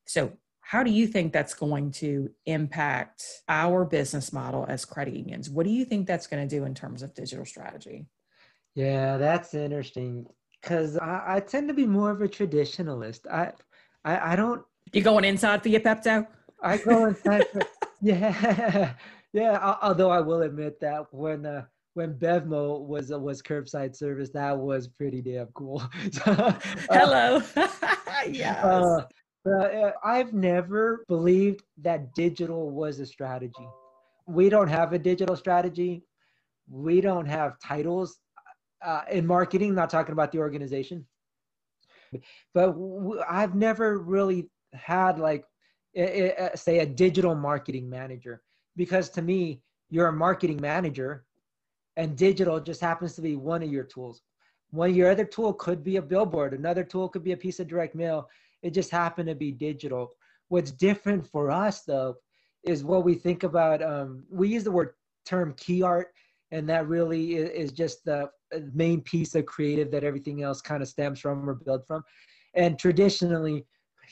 So, 0.05 0.33
how 0.61 0.81
do 0.81 0.89
you 0.89 1.05
think 1.05 1.31
that's 1.31 1.53
going 1.53 1.91
to 1.91 2.31
impact 2.47 3.23
our 3.47 3.85
business 3.85 4.33
model 4.33 4.65
as 4.67 4.83
credit 4.83 5.13
unions? 5.13 5.47
What 5.47 5.67
do 5.67 5.71
you 5.71 5.85
think 5.85 6.07
that's 6.07 6.25
going 6.25 6.47
to 6.47 6.55
do 6.55 6.65
in 6.65 6.73
terms 6.73 7.03
of 7.03 7.13
digital 7.13 7.45
strategy? 7.45 8.07
Yeah, 8.73 9.17
that's 9.17 9.53
interesting 9.53 10.25
because 10.59 10.97
I, 10.97 11.35
I, 11.35 11.39
tend 11.39 11.67
to 11.67 11.75
be 11.75 11.85
more 11.85 12.09
of 12.09 12.21
a 12.23 12.27
traditionalist. 12.27 13.27
I, 13.31 13.51
I, 14.03 14.33
I 14.33 14.35
don't. 14.35 14.63
You 14.91 15.03
going 15.03 15.23
inside 15.23 15.61
for 15.61 15.69
your 15.69 15.81
Pepto? 15.81 16.25
I 16.63 16.77
go 16.77 17.05
inside 17.05 17.45
for 17.53 17.61
yeah, 18.01 18.93
yeah. 19.33 19.75
Although 19.81 20.09
I 20.09 20.21
will 20.21 20.41
admit 20.41 20.79
that 20.81 21.05
when 21.11 21.45
uh, 21.45 21.65
when 21.93 22.13
Bevmo 22.13 22.81
was 22.81 23.11
uh, 23.11 23.19
was 23.19 23.41
curbside 23.41 23.95
service, 23.95 24.29
that 24.31 24.57
was 24.57 24.87
pretty 24.87 25.21
damn 25.21 25.47
cool. 25.47 25.81
uh, 26.25 26.53
Hello. 26.89 27.41
yes. 28.29 28.63
Uh, 28.63 29.01
uh, 29.49 29.91
I've 30.03 30.33
never 30.33 31.05
believed 31.07 31.63
that 31.81 32.13
digital 32.15 32.71
was 32.71 32.99
a 32.99 33.05
strategy. 33.05 33.67
We 34.27 34.49
don't 34.49 34.67
have 34.67 34.93
a 34.93 34.99
digital 34.99 35.35
strategy. 35.35 36.03
We 36.67 36.99
don't 36.99 37.27
have 37.27 37.59
titles 37.59 38.19
uh, 38.83 39.03
in 39.11 39.25
marketing. 39.25 39.75
Not 39.75 39.89
talking 39.89 40.13
about 40.13 40.31
the 40.31 40.39
organization, 40.39 41.05
but 42.53 42.67
w- 42.71 43.21
I've 43.29 43.55
never 43.55 43.99
really 43.99 44.49
had 44.73 45.19
like 45.19 45.45
say 45.95 46.79
a 46.79 46.85
digital 46.85 47.35
marketing 47.35 47.89
manager. 47.89 48.41
Because 48.75 49.09
to 49.11 49.21
me 49.21 49.61
you're 49.89 50.07
a 50.07 50.13
marketing 50.13 50.59
manager 50.61 51.25
and 51.97 52.17
digital 52.17 52.59
just 52.59 52.81
happens 52.81 53.15
to 53.15 53.21
be 53.21 53.35
one 53.35 53.63
of 53.63 53.71
your 53.71 53.83
tools. 53.83 54.21
One 54.71 54.89
of 54.89 54.95
your 54.95 55.11
other 55.11 55.25
tool 55.25 55.53
could 55.53 55.83
be 55.83 55.97
a 55.97 56.01
billboard 56.01 56.53
another 56.53 56.83
tool 56.83 57.09
could 57.09 57.23
be 57.23 57.31
a 57.31 57.37
piece 57.37 57.59
of 57.59 57.67
direct 57.67 57.95
mail. 57.95 58.29
It 58.61 58.71
just 58.71 58.91
happened 58.91 59.29
to 59.29 59.35
be 59.35 59.51
digital. 59.51 60.09
What's 60.49 60.71
different 60.71 61.25
for 61.27 61.51
us 61.51 61.81
though 61.83 62.15
is 62.63 62.83
what 62.83 63.05
we 63.05 63.15
think 63.15 63.43
about 63.43 63.81
um, 63.81 64.23
we 64.29 64.49
use 64.49 64.63
the 64.63 64.71
word 64.71 64.93
term 65.25 65.53
key 65.57 65.81
art 65.81 66.07
and 66.51 66.69
that 66.69 66.87
really 66.87 67.35
is, 67.35 67.71
just 67.71 68.05
the 68.05 68.29
uh, 68.55 68.59
main 68.73 69.01
piece 69.01 69.35
of 69.35 69.45
creative 69.45 69.91
that 69.91 70.03
everything 70.03 70.43
else 70.43 70.61
kind 70.61 70.81
of 70.81 70.87
stems 70.87 71.19
from 71.19 71.49
or 71.49 71.55
built 71.55 71.85
from. 71.85 72.03
And 72.53 72.77
traditionally 72.79 73.65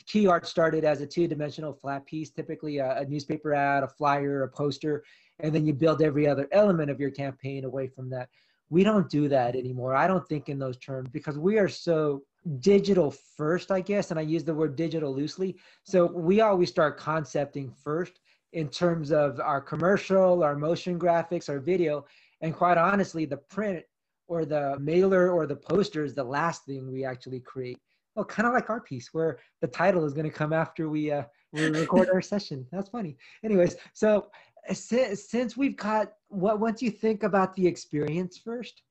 key 0.06 0.26
art 0.26 0.46
started 0.46 0.84
as 0.84 1.00
a 1.00 1.06
two-dimensional 1.06 1.72
flat 1.72 2.04
piece, 2.06 2.30
typically 2.30 2.78
a, 2.78 2.98
a, 2.98 3.04
newspaper 3.04 3.54
ad, 3.54 3.82
a 3.82 3.88
flyer, 3.88 4.42
a 4.42 4.48
poster, 4.48 5.04
and 5.40 5.54
then 5.54 5.66
you 5.66 5.72
build 5.72 6.02
every 6.02 6.26
other 6.26 6.48
element 6.52 6.90
of 6.90 7.00
your 7.00 7.10
campaign 7.10 7.64
away 7.64 7.88
from 7.88 8.10
that. 8.10 8.28
We 8.70 8.84
don't 8.84 9.10
do 9.10 9.28
that 9.28 9.56
anymore. 9.56 9.94
I 9.94 10.06
don't 10.06 10.26
think 10.28 10.48
in 10.48 10.58
those 10.58 10.78
terms 10.78 11.08
because 11.10 11.38
we 11.38 11.58
are 11.58 11.68
so 11.68 12.22
digital 12.58 13.10
first, 13.10 13.70
I 13.70 13.80
guess, 13.80 14.10
and 14.10 14.18
I 14.18 14.22
use 14.22 14.44
the 14.44 14.54
word 14.54 14.76
digital 14.76 15.14
loosely. 15.14 15.56
So 15.82 16.06
we 16.06 16.40
always 16.40 16.70
start 16.70 16.98
concepting 16.98 17.72
first 17.82 18.20
in 18.52 18.68
terms 18.68 19.12
of 19.12 19.40
our 19.40 19.60
commercial, 19.60 20.42
our 20.42 20.56
motion 20.56 20.98
graphics, 20.98 21.48
our 21.48 21.58
video, 21.58 22.04
and 22.40 22.54
quite 22.54 22.78
honestly, 22.78 23.24
the 23.24 23.36
print 23.36 23.84
or 24.26 24.44
the 24.44 24.78
mailer 24.78 25.30
or 25.30 25.46
the 25.46 25.56
poster 25.56 26.04
is 26.04 26.14
the 26.14 26.24
last 26.24 26.64
thing 26.64 26.90
we 26.90 27.04
actually 27.04 27.40
create 27.40 27.78
well, 28.14 28.24
kind 28.24 28.46
of 28.46 28.54
like 28.54 28.70
our 28.70 28.80
piece 28.80 29.12
where 29.12 29.38
the 29.60 29.66
title 29.66 30.04
is 30.04 30.12
going 30.12 30.28
to 30.28 30.36
come 30.36 30.52
after 30.52 30.88
we 30.88 31.10
uh, 31.10 31.24
we 31.52 31.66
record 31.66 32.08
our 32.12 32.22
session. 32.22 32.66
That's 32.72 32.90
funny. 32.90 33.16
Anyways, 33.44 33.76
so 33.92 34.28
since, 34.72 35.28
since 35.28 35.56
we've 35.56 35.76
got 35.76 36.12
what 36.28 36.60
once 36.60 36.82
you 36.82 36.90
think 36.90 37.22
about 37.22 37.54
the 37.54 37.66
experience 37.66 38.38
first, 38.38 38.82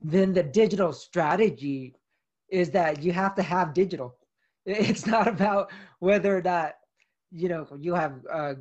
then 0.00 0.32
the 0.32 0.42
digital 0.42 0.92
strategy 0.92 1.94
is 2.50 2.70
that 2.70 3.02
you 3.02 3.12
have 3.12 3.34
to 3.36 3.42
have 3.42 3.74
digital. 3.74 4.16
It's 4.66 5.06
not 5.06 5.28
about 5.28 5.70
whether 6.00 6.36
or 6.36 6.42
not 6.42 6.74
you 7.30 7.48
know 7.48 7.66
you 7.78 7.94
have 7.94 8.20
uh, 8.30 8.54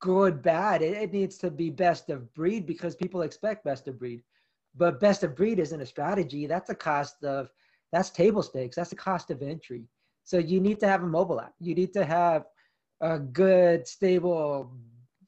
good 0.00 0.42
bad. 0.42 0.82
It, 0.82 0.96
it 0.96 1.12
needs 1.12 1.38
to 1.38 1.50
be 1.50 1.70
best 1.70 2.10
of 2.10 2.32
breed 2.34 2.64
because 2.64 2.94
people 2.94 3.22
expect 3.22 3.64
best 3.64 3.88
of 3.88 3.98
breed. 3.98 4.22
But 4.76 5.00
best 5.00 5.24
of 5.24 5.34
breed 5.34 5.58
isn't 5.58 5.80
a 5.80 5.86
strategy. 5.86 6.46
That's 6.46 6.70
a 6.70 6.74
cost 6.74 7.24
of 7.24 7.50
that's 7.92 8.10
table 8.10 8.42
stakes. 8.42 8.76
That's 8.76 8.90
the 8.90 8.96
cost 8.96 9.30
of 9.30 9.42
entry. 9.42 9.84
So 10.24 10.38
you 10.38 10.60
need 10.60 10.80
to 10.80 10.88
have 10.88 11.02
a 11.02 11.06
mobile 11.06 11.40
app. 11.40 11.54
You 11.60 11.74
need 11.74 11.92
to 11.92 12.04
have 12.04 12.44
a 13.00 13.18
good, 13.18 13.86
stable 13.86 14.72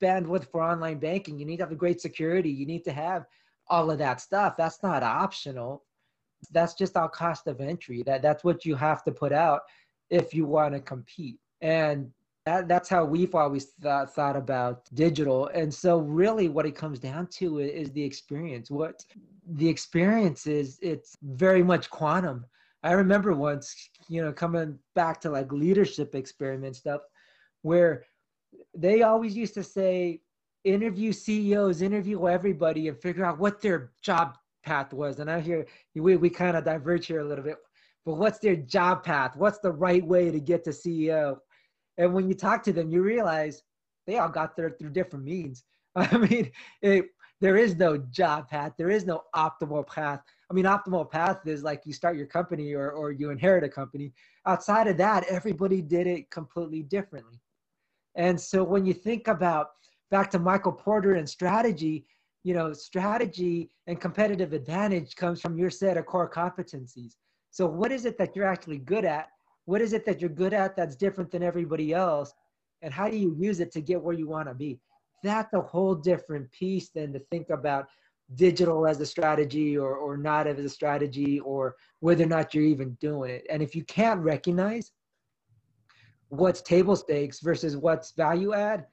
bandwidth 0.03 0.51
for 0.51 0.63
online 0.63 0.99
banking. 0.99 1.39
You 1.39 1.47
need 1.47 1.59
to 1.59 1.65
have 1.65 1.73
a 1.73 1.77
great 1.77 2.01
security. 2.01 2.51
You 2.51 2.67
need 2.67 2.85
to 2.85 2.93
have 2.93 3.27
all 3.69 3.91
of 3.91 3.99
that 3.99 4.21
stuff. 4.21 4.57
That's 4.57 4.83
not 4.83 5.03
optional. 5.03 5.85
That's 6.53 6.75
just 6.75 6.97
our 6.97 7.09
cost 7.09 7.47
of 7.47 7.61
entry. 7.61 8.03
That 8.05 8.23
that's 8.23 8.45
what 8.45 8.65
you 8.65 8.75
have 8.77 9.05
to 9.05 9.13
put 9.13 9.33
out 9.33 9.63
if 10.11 10.33
you 10.35 10.47
want 10.47 10.75
to 10.75 10.81
compete. 10.81 11.37
And 11.61 12.11
that, 12.49 12.67
that's 12.67 12.89
how 12.89 13.05
we've 13.05 13.35
always 13.35 13.67
thought, 13.83 14.15
thought 14.15 14.35
about 14.35 14.89
digital. 14.95 15.49
And 15.49 15.73
so 15.73 15.99
really 15.99 16.49
what 16.49 16.65
it 16.65 16.75
comes 16.75 16.99
down 16.99 17.27
to 17.39 17.59
is, 17.59 17.89
is 17.89 17.93
the 17.93 18.03
experience. 18.03 18.71
What 18.71 19.05
the 19.47 19.69
experience 19.69 20.47
is, 20.47 20.79
it's 20.81 21.15
very 21.23 21.63
much 21.63 21.91
quantum. 21.91 22.47
I 22.83 22.93
remember 22.93 23.35
once, 23.35 23.91
you 24.09 24.23
know, 24.23 24.33
coming 24.33 24.79
back 24.95 25.21
to 25.23 25.31
like 25.31 25.53
leadership 25.53 26.15
experiment 26.15 26.77
stuff 26.77 27.03
where 27.61 28.07
they 28.75 29.03
always 29.03 29.37
used 29.37 29.55
to 29.55 29.63
say, 29.63 30.23
interview 30.65 31.13
CEOs, 31.13 31.83
interview 31.83 32.29
everybody 32.29 32.89
and 32.89 32.99
figure 32.99 33.27
out 33.27 33.39
what 33.39 33.61
their 33.61 33.91
job 34.01 34.39
path 34.65 34.95
was. 34.95 35.19
And 35.19 35.31
I 35.31 35.41
hear 35.41 35.67
we, 35.95 36.17
we 36.17 36.31
kind 36.31 36.57
of 36.57 36.65
diverge 36.65 37.07
here 37.07 37.21
a 37.21 37.29
little 37.29 37.45
bit, 37.45 37.57
but 38.07 38.15
what's 38.15 38.39
their 38.39 38.57
job 38.57 39.05
path? 39.05 39.37
What's 39.37 39.59
the 39.59 39.73
right 39.73 40.05
way 40.05 40.31
to 40.31 40.41
get 40.41 40.65
to 40.65 40.71
CEO? 40.71 41.39
And 41.99 42.15
when 42.15 42.29
you 42.29 42.35
talk 42.35 42.63
to 42.63 42.73
them, 42.73 42.91
you 42.91 43.03
realize 43.03 43.63
they 44.07 44.19
all 44.19 44.29
got 44.29 44.57
there 44.57 44.71
through 44.71 44.91
different 44.91 45.25
means. 45.25 45.65
I 45.97 46.17
mean, 46.17 46.51
it, 46.81 47.07
there 47.41 47.57
is 47.57 47.77
no 47.77 47.99
job 47.99 48.49
path. 48.49 48.73
There 48.79 48.91
is 48.91 49.05
no 49.05 49.25
optimal 49.35 49.87
path. 49.87 50.21
I 50.51 50.55
mean, 50.55 50.65
optimal 50.65 51.11
path 51.11 51.47
is 51.47 51.63
like 51.63 51.83
you 51.85 51.93
start 51.93 52.17
your 52.17 52.27
company 52.27 52.73
or, 52.73 52.91
or 52.91 53.13
you 53.13 53.31
inherit 53.31 53.65
a 53.65 53.69
company. 53.69 54.13
Outside 54.47 54.87
of 54.87 54.97
that, 54.97 55.25
everybody 55.29 55.83
did 55.83 56.07
it 56.07 56.31
completely 56.31 56.83
differently. 56.83 57.41
And 58.15 58.41
so 58.41 58.65
when 58.65 58.87
you 58.87 58.95
think 58.95 59.29
about 59.29 59.71
back 60.11 60.31
to 60.31 60.39
Michael 60.39 60.73
Porter 60.73 61.15
and 61.15 61.29
strategy, 61.29 62.07
you 62.45 62.55
know, 62.55 62.73
strategy 62.73 63.71
and 63.87 64.01
competitive 64.01 64.53
advantage 64.53 65.15
comes 65.17 65.41
from 65.41 65.59
your 65.59 65.71
set 65.71 65.97
of 65.97 66.07
core 66.07 66.31
competencies. 66.31 67.13
So 67.51 67.67
what 67.67 67.93
is 67.93 68.07
it 68.07 68.17
that 68.19 68.35
you're 68.35 68.47
actually 68.47 68.79
good 68.79 69.05
at 69.05 69.29
what 69.69 69.83
is 69.83 69.93
it 69.93 70.07
that 70.07 70.19
you're 70.19 70.31
good 70.31 70.55
at 70.55 70.75
that's 70.75 70.97
different 70.97 71.31
than 71.31 71.43
everybody 71.43 71.93
else? 71.93 72.33
And 72.81 72.91
how 72.91 73.11
do 73.11 73.19
you 73.19 73.37
use 73.39 73.61
it 73.61 73.71
to 73.73 73.83
get 73.83 74.03
where 74.03 74.15
you 74.15 74.27
want 74.27 74.49
to 74.49 74.55
be? 74.55 74.81
That's 75.23 75.53
a 75.53 75.61
whole 75.61 75.95
different 75.95 76.51
piece 76.53 76.89
than 76.89 77.13
to 77.13 77.19
think 77.31 77.51
about 77.51 77.85
digital 78.35 78.87
as 78.87 78.99
a 78.99 79.05
strategy 79.05 79.77
or, 79.77 79.95
or 79.95 80.17
not 80.17 80.47
as 80.47 80.59
a 80.59 80.71
strategy 80.71 81.39
or 81.41 81.77
whether 82.01 82.25
or 82.25 82.29
not 82.29 82.55
you're 82.55 82.65
even 82.65 82.95
doing 82.95 83.31
it. 83.31 83.47
And 83.51 83.63
if 83.63 83.77
you 83.77 83.85
can't 83.85 84.21
recognize 84.21 84.91
what's 86.31 86.63
table 86.63 86.97
stakes 86.97 87.41
versus 87.41 87.77
what's 87.77 88.13
value 88.13 88.55
add 88.55 88.87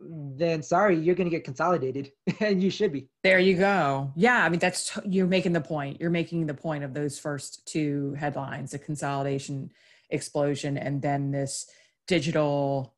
then 0.00 0.62
sorry, 0.62 0.98
you're 0.98 1.14
going 1.14 1.28
to 1.28 1.36
get 1.36 1.44
consolidated 1.44 2.12
and 2.40 2.62
you 2.62 2.70
should 2.70 2.92
be. 2.92 3.08
There 3.22 3.38
you 3.38 3.56
go. 3.56 4.12
Yeah. 4.16 4.44
I 4.44 4.48
mean, 4.48 4.60
that's, 4.60 4.98
you're 5.04 5.26
making 5.26 5.52
the 5.52 5.60
point. 5.60 6.00
You're 6.00 6.10
making 6.10 6.46
the 6.46 6.54
point 6.54 6.84
of 6.84 6.94
those 6.94 7.18
first 7.18 7.66
two 7.66 8.14
headlines 8.14 8.70
the 8.70 8.78
consolidation 8.78 9.70
explosion 10.10 10.76
and 10.76 11.00
then 11.02 11.30
this 11.30 11.66
digital 12.06 12.94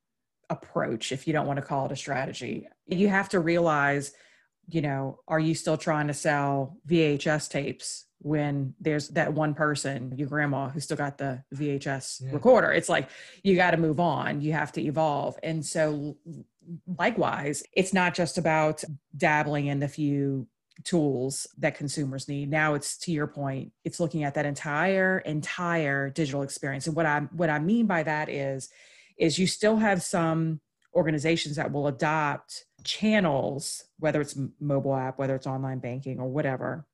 approach, 0.50 1.12
if 1.12 1.26
you 1.26 1.32
don't 1.32 1.47
want 1.47 1.59
to 1.59 1.64
call 1.64 1.87
it 1.87 1.92
a 1.92 1.97
strategy. 1.97 2.68
You 2.87 3.09
have 3.09 3.28
to 3.30 3.40
realize, 3.40 4.12
you 4.68 4.82
know, 4.82 5.21
are 5.26 5.40
you 5.40 5.54
still 5.54 5.76
trying 5.76 6.06
to 6.09 6.14
sell 6.14 6.76
VHS 6.88 7.50
tapes 7.50 8.06
when 8.18 8.75
there's 8.80 9.09
that 9.09 9.32
one 9.32 9.54
person, 9.54 10.14
your 10.16 10.28
grandma, 10.28 10.68
who 10.68 10.78
still 10.78 10.97
got 10.97 11.18
the 11.18 11.42
VHS 11.54 12.23
yeah. 12.23 12.32
recorder? 12.32 12.71
It's 12.73 12.88
like 12.88 13.09
you 13.42 13.56
got 13.56 13.73
to 13.73 13.76
move 13.76 13.99
on, 13.99 14.40
you 14.40 14.52
have 14.52 14.73
to 14.73 14.80
evolve. 14.80 15.38
And 15.42 15.64
so 15.64 16.16
likewise, 16.99 17.62
it's 17.73 17.92
not 17.92 18.14
just 18.14 18.38
about 18.38 18.83
dabbling 19.16 19.66
in 19.66 19.81
the 19.81 19.88
few 19.88 20.47
tools 20.85 21.47
that 21.59 21.76
consumers 21.76 22.28
need. 22.28 22.50
Now 22.50 22.75
it's 22.75 22.97
to 22.99 23.12
your 23.12 23.26
point, 23.26 23.73
it's 23.85 24.00
looking 24.00 24.25
at 24.25 24.35
that 24.35 24.47
entire 24.47 25.19
entire 25.21 26.11
digital 26.11 26.42
experience. 26.42 26.87
And 26.87 26.97
what 26.97 27.07
I 27.07 27.21
what 27.33 27.50
I 27.50 27.59
mean 27.59 27.87
by 27.87 28.02
that 28.02 28.28
is 28.28 28.69
is 29.19 29.38
you 29.38 29.47
still 29.47 29.76
have 29.76 30.02
some 30.02 30.61
organizations 30.95 31.57
that 31.57 31.73
will 31.73 31.87
adopt 31.87 32.64
channels, 32.85 33.85
whether 33.99 34.21
it's 34.21 34.38
mobile 34.61 34.95
app, 34.95 35.19
whether 35.19 35.35
it's 35.35 35.47
online 35.47 35.78
banking 35.78 36.19
or 36.19 36.28
whatever, 36.28 36.87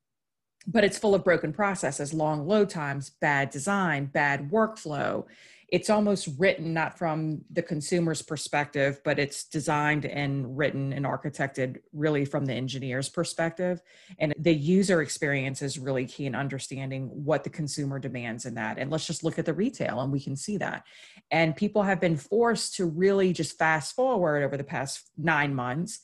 but 0.67 0.83
it's 0.83 0.97
full 0.97 1.15
of 1.15 1.23
broken 1.23 1.51
processes, 1.51 2.13
long 2.13 2.47
load 2.47 2.69
times, 2.69 3.09
bad 3.09 3.49
design, 3.49 4.05
bad 4.05 4.51
workflow 4.51 5.25
it's 5.71 5.89
almost 5.89 6.27
written 6.37 6.73
not 6.73 6.97
from 6.97 7.41
the 7.51 7.61
consumer's 7.61 8.21
perspective, 8.21 9.01
but 9.03 9.19
it's 9.19 9.43
designed 9.43 10.05
and 10.05 10.57
written 10.57 10.93
and 10.93 11.05
architected 11.05 11.77
really 11.93 12.25
from 12.25 12.45
the 12.45 12.53
engineer's 12.53 13.09
perspective. 13.09 13.81
And 14.17 14.33
the 14.37 14.53
user 14.53 15.01
experience 15.01 15.61
is 15.61 15.79
really 15.79 16.05
key 16.05 16.25
in 16.25 16.35
understanding 16.35 17.09
what 17.13 17.43
the 17.43 17.49
consumer 17.49 17.99
demands 17.99 18.45
in 18.45 18.55
that. 18.55 18.77
And 18.77 18.89
let's 18.91 19.07
just 19.07 19.23
look 19.23 19.39
at 19.39 19.45
the 19.45 19.53
retail 19.53 20.01
and 20.01 20.11
we 20.11 20.19
can 20.19 20.35
see 20.35 20.57
that. 20.57 20.83
And 21.31 21.55
people 21.55 21.83
have 21.83 21.99
been 21.99 22.17
forced 22.17 22.75
to 22.75 22.85
really 22.85 23.33
just 23.33 23.57
fast 23.57 23.95
forward 23.95 24.43
over 24.43 24.57
the 24.57 24.63
past 24.63 25.11
nine 25.17 25.53
months. 25.53 25.99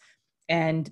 And 0.47 0.91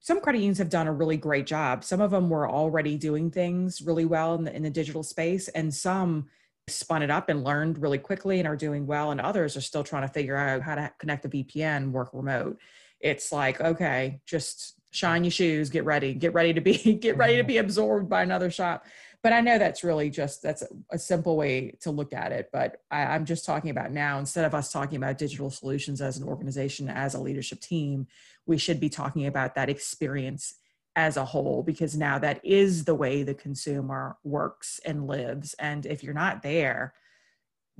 some 0.00 0.20
credit 0.20 0.38
unions 0.38 0.58
have 0.58 0.70
done 0.70 0.86
a 0.86 0.92
really 0.92 1.16
great 1.16 1.46
job. 1.46 1.84
Some 1.84 2.00
of 2.00 2.10
them 2.10 2.30
were 2.30 2.48
already 2.48 2.96
doing 2.96 3.30
things 3.30 3.82
really 3.82 4.04
well 4.04 4.34
in 4.34 4.44
the, 4.44 4.54
in 4.54 4.62
the 4.62 4.70
digital 4.70 5.02
space, 5.02 5.48
and 5.48 5.74
some 5.74 6.28
spun 6.68 7.02
it 7.02 7.10
up 7.10 7.28
and 7.28 7.44
learned 7.44 7.80
really 7.80 7.98
quickly 7.98 8.38
and 8.38 8.48
are 8.48 8.56
doing 8.56 8.86
well 8.86 9.10
and 9.10 9.20
others 9.20 9.56
are 9.56 9.60
still 9.60 9.84
trying 9.84 10.06
to 10.06 10.12
figure 10.12 10.36
out 10.36 10.62
how 10.62 10.74
to 10.74 10.92
connect 10.98 11.22
the 11.22 11.44
vpn 11.44 11.90
work 11.90 12.10
remote. 12.12 12.58
It's 13.00 13.32
like 13.32 13.60
okay 13.60 14.20
just 14.26 14.74
shine 14.90 15.24
your 15.24 15.30
shoes 15.30 15.70
get 15.70 15.84
ready 15.84 16.14
get 16.14 16.32
ready 16.32 16.52
to 16.52 16.60
be 16.60 16.94
get 17.00 17.16
ready 17.16 17.36
to 17.36 17.42
mm-hmm. 17.42 17.48
be 17.48 17.58
absorbed 17.58 18.08
by 18.08 18.22
another 18.22 18.50
shop. 18.50 18.86
But 19.22 19.32
i 19.32 19.40
know 19.40 19.58
that's 19.58 19.82
really 19.82 20.10
just 20.10 20.42
that's 20.42 20.62
a, 20.62 20.68
a 20.92 20.98
simple 20.98 21.36
way 21.36 21.76
to 21.80 21.90
look 21.90 22.12
at 22.12 22.30
it 22.30 22.50
but 22.52 22.80
I, 22.90 23.02
i'm 23.02 23.24
just 23.24 23.44
talking 23.44 23.70
about 23.70 23.90
now 23.90 24.20
instead 24.20 24.44
of 24.44 24.54
us 24.54 24.72
talking 24.72 24.96
about 24.96 25.18
digital 25.18 25.50
solutions 25.50 26.00
as 26.00 26.18
an 26.18 26.26
organization 26.26 26.88
as 26.88 27.14
a 27.14 27.20
leadership 27.20 27.60
team 27.60 28.06
we 28.46 28.58
should 28.58 28.78
be 28.78 28.88
talking 28.88 29.26
about 29.26 29.56
that 29.56 29.68
experience 29.68 30.54
as 30.98 31.16
a 31.16 31.24
whole 31.24 31.62
because 31.62 31.96
now 31.96 32.18
that 32.18 32.44
is 32.44 32.84
the 32.84 32.94
way 32.94 33.22
the 33.22 33.32
consumer 33.32 34.16
works 34.24 34.80
and 34.84 35.06
lives 35.06 35.54
and 35.60 35.86
if 35.86 36.02
you're 36.02 36.12
not 36.12 36.42
there 36.42 36.92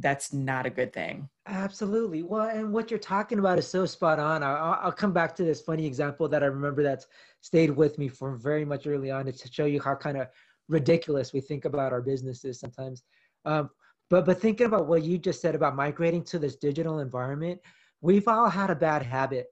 that's 0.01 0.33
not 0.33 0.65
a 0.65 0.71
good 0.71 0.93
thing. 0.93 1.29
Absolutely. 1.49 2.23
Well 2.23 2.49
and 2.49 2.73
what 2.73 2.89
you're 2.89 3.01
talking 3.01 3.41
about 3.41 3.59
is 3.59 3.67
so 3.67 3.85
spot 3.85 4.21
on. 4.21 4.45
I'll, 4.45 4.79
I'll 4.81 4.93
come 4.93 5.13
back 5.13 5.35
to 5.35 5.43
this 5.43 5.61
funny 5.61 5.85
example 5.85 6.29
that 6.29 6.45
i 6.45 6.47
remember 6.47 6.85
that's 6.85 7.09
stayed 7.41 7.71
with 7.71 7.99
me 7.99 8.07
from 8.07 8.41
very 8.41 8.65
much 8.65 8.87
early 8.87 9.11
on 9.11 9.25
to 9.27 9.53
show 9.53 9.65
you 9.65 9.81
how 9.81 9.97
kind 9.97 10.17
of 10.17 10.29
ridiculous 10.69 11.33
we 11.33 11.41
think 11.41 11.65
about 11.65 11.93
our 11.93 12.01
businesses 12.01 12.61
sometimes. 12.61 13.03
Um, 13.45 13.71
but 14.09 14.25
but 14.25 14.41
thinking 14.41 14.67
about 14.67 14.87
what 14.87 15.03
you 15.03 15.19
just 15.19 15.41
said 15.41 15.57
about 15.57 15.75
migrating 15.75 16.23
to 16.27 16.39
this 16.39 16.55
digital 16.55 17.01
environment 17.01 17.61
we've 18.01 18.29
all 18.29 18.49
had 18.49 18.71
a 18.71 18.77
bad 18.77 19.03
habit 19.03 19.47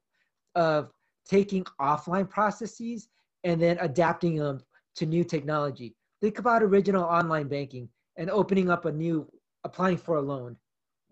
of 0.55 0.92
taking 1.29 1.64
offline 1.81 2.29
processes 2.29 3.09
and 3.46 3.62
then 3.62 3.78
adapting 3.80 4.35
them 4.35 4.61
to 4.96 5.06
new 5.06 5.22
technology. 5.22 5.94
Think 6.20 6.40
about 6.40 6.64
original 6.64 7.04
online 7.04 7.46
banking 7.46 7.88
and 8.16 8.28
opening 8.28 8.70
up 8.70 8.87
a 8.87 8.92
new, 8.92 9.30
applying 9.62 9.98
for 9.98 10.16
a 10.16 10.20
loan 10.20 10.56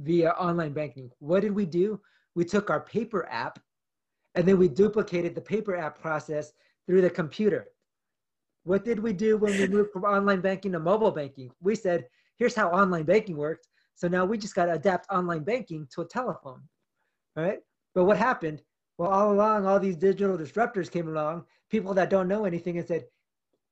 via 0.00 0.30
online 0.30 0.72
banking. 0.72 1.10
What 1.20 1.40
did 1.40 1.54
we 1.54 1.64
do? 1.64 2.00
We 2.34 2.44
took 2.44 2.70
our 2.70 2.80
paper 2.80 3.28
app 3.30 3.60
and 4.34 4.48
then 4.48 4.58
we 4.58 4.66
duplicated 4.66 5.36
the 5.36 5.40
paper 5.40 5.76
app 5.76 6.00
process 6.00 6.52
through 6.88 7.02
the 7.02 7.10
computer. 7.10 7.68
What 8.64 8.84
did 8.84 8.98
we 8.98 9.12
do 9.12 9.36
when 9.36 9.56
we 9.56 9.68
moved 9.68 9.92
from 9.92 10.02
online 10.02 10.40
banking 10.40 10.72
to 10.72 10.80
mobile 10.80 11.12
banking? 11.12 11.52
We 11.62 11.76
said, 11.76 12.08
here's 12.36 12.56
how 12.56 12.70
online 12.70 13.04
banking 13.04 13.36
worked. 13.36 13.68
So 13.94 14.08
now 14.08 14.24
we 14.24 14.38
just 14.38 14.56
got 14.56 14.66
to 14.66 14.72
adapt 14.72 15.06
online 15.12 15.44
banking 15.44 15.86
to 15.94 16.00
a 16.00 16.08
telephone, 16.08 16.62
right? 17.36 17.60
But 17.94 18.06
what 18.06 18.16
happened? 18.16 18.60
Well, 18.98 19.10
all 19.10 19.32
along, 19.32 19.66
all 19.66 19.78
these 19.78 19.96
digital 19.96 20.36
disruptors 20.36 20.90
came 20.90 21.08
along 21.08 21.44
people 21.74 21.92
that 21.92 22.08
don't 22.08 22.28
know 22.28 22.44
anything 22.44 22.78
and 22.78 22.86
said, 22.86 23.04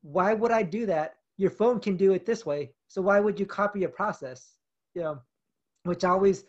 why 0.03 0.35
would 0.35 0.51
I 0.51 0.65
do 0.65 0.87
that? 0.87 1.15
Your 1.37 1.51
phone 1.51 1.79
can 1.79 1.97
do 1.97 2.15
it 2.15 2.27
this 2.27 2.45
way. 2.45 2.73
So 2.89 3.01
why 3.01 3.21
would 3.21 3.39
you 3.39 3.47
copy 3.47 3.85
a 3.85 3.89
process? 3.89 4.55
You 4.97 5.03
know, 5.03 5.21
which 5.85 6.03
always 6.03 6.43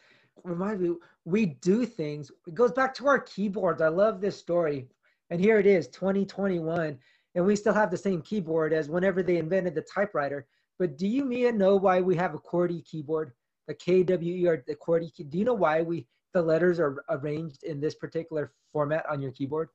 reminds 0.43 0.81
me, 0.81 0.95
we 1.25 1.45
do 1.45 1.85
things. 1.85 2.31
It 2.47 2.55
goes 2.55 2.71
back 2.71 2.95
to 2.95 3.07
our 3.07 3.19
keyboards. 3.19 3.83
I 3.83 3.89
love 3.89 4.19
this 4.19 4.35
story. 4.35 4.87
And 5.29 5.39
here 5.39 5.59
it 5.59 5.67
is, 5.67 5.87
2021, 5.89 6.97
and 7.35 7.45
we 7.45 7.55
still 7.55 7.73
have 7.75 7.91
the 7.91 7.97
same 7.97 8.23
keyboard 8.23 8.73
as 8.73 8.89
whenever 8.89 9.21
they 9.21 9.37
invented 9.37 9.75
the 9.75 9.85
typewriter. 9.93 10.47
But 10.79 10.97
do 10.97 11.07
you, 11.07 11.23
Mia, 11.23 11.51
know 11.51 11.75
why 11.75 12.01
we 12.01 12.15
have 12.15 12.33
a 12.33 12.39
QWERTY 12.39 12.83
keyboard? 12.83 13.31
The 13.67 13.75
KWER, 13.75 14.63
the 14.65 14.75
QWERTY 14.75 15.13
key. 15.13 15.23
Do 15.23 15.37
you 15.37 15.45
know 15.45 15.53
why 15.53 15.83
we 15.83 16.07
the 16.33 16.41
letters 16.41 16.79
are 16.79 17.03
arranged 17.11 17.63
in 17.63 17.79
this 17.79 17.93
particular 17.93 18.53
format 18.71 19.05
on 19.07 19.21
your 19.21 19.31
keyboard? 19.31 19.69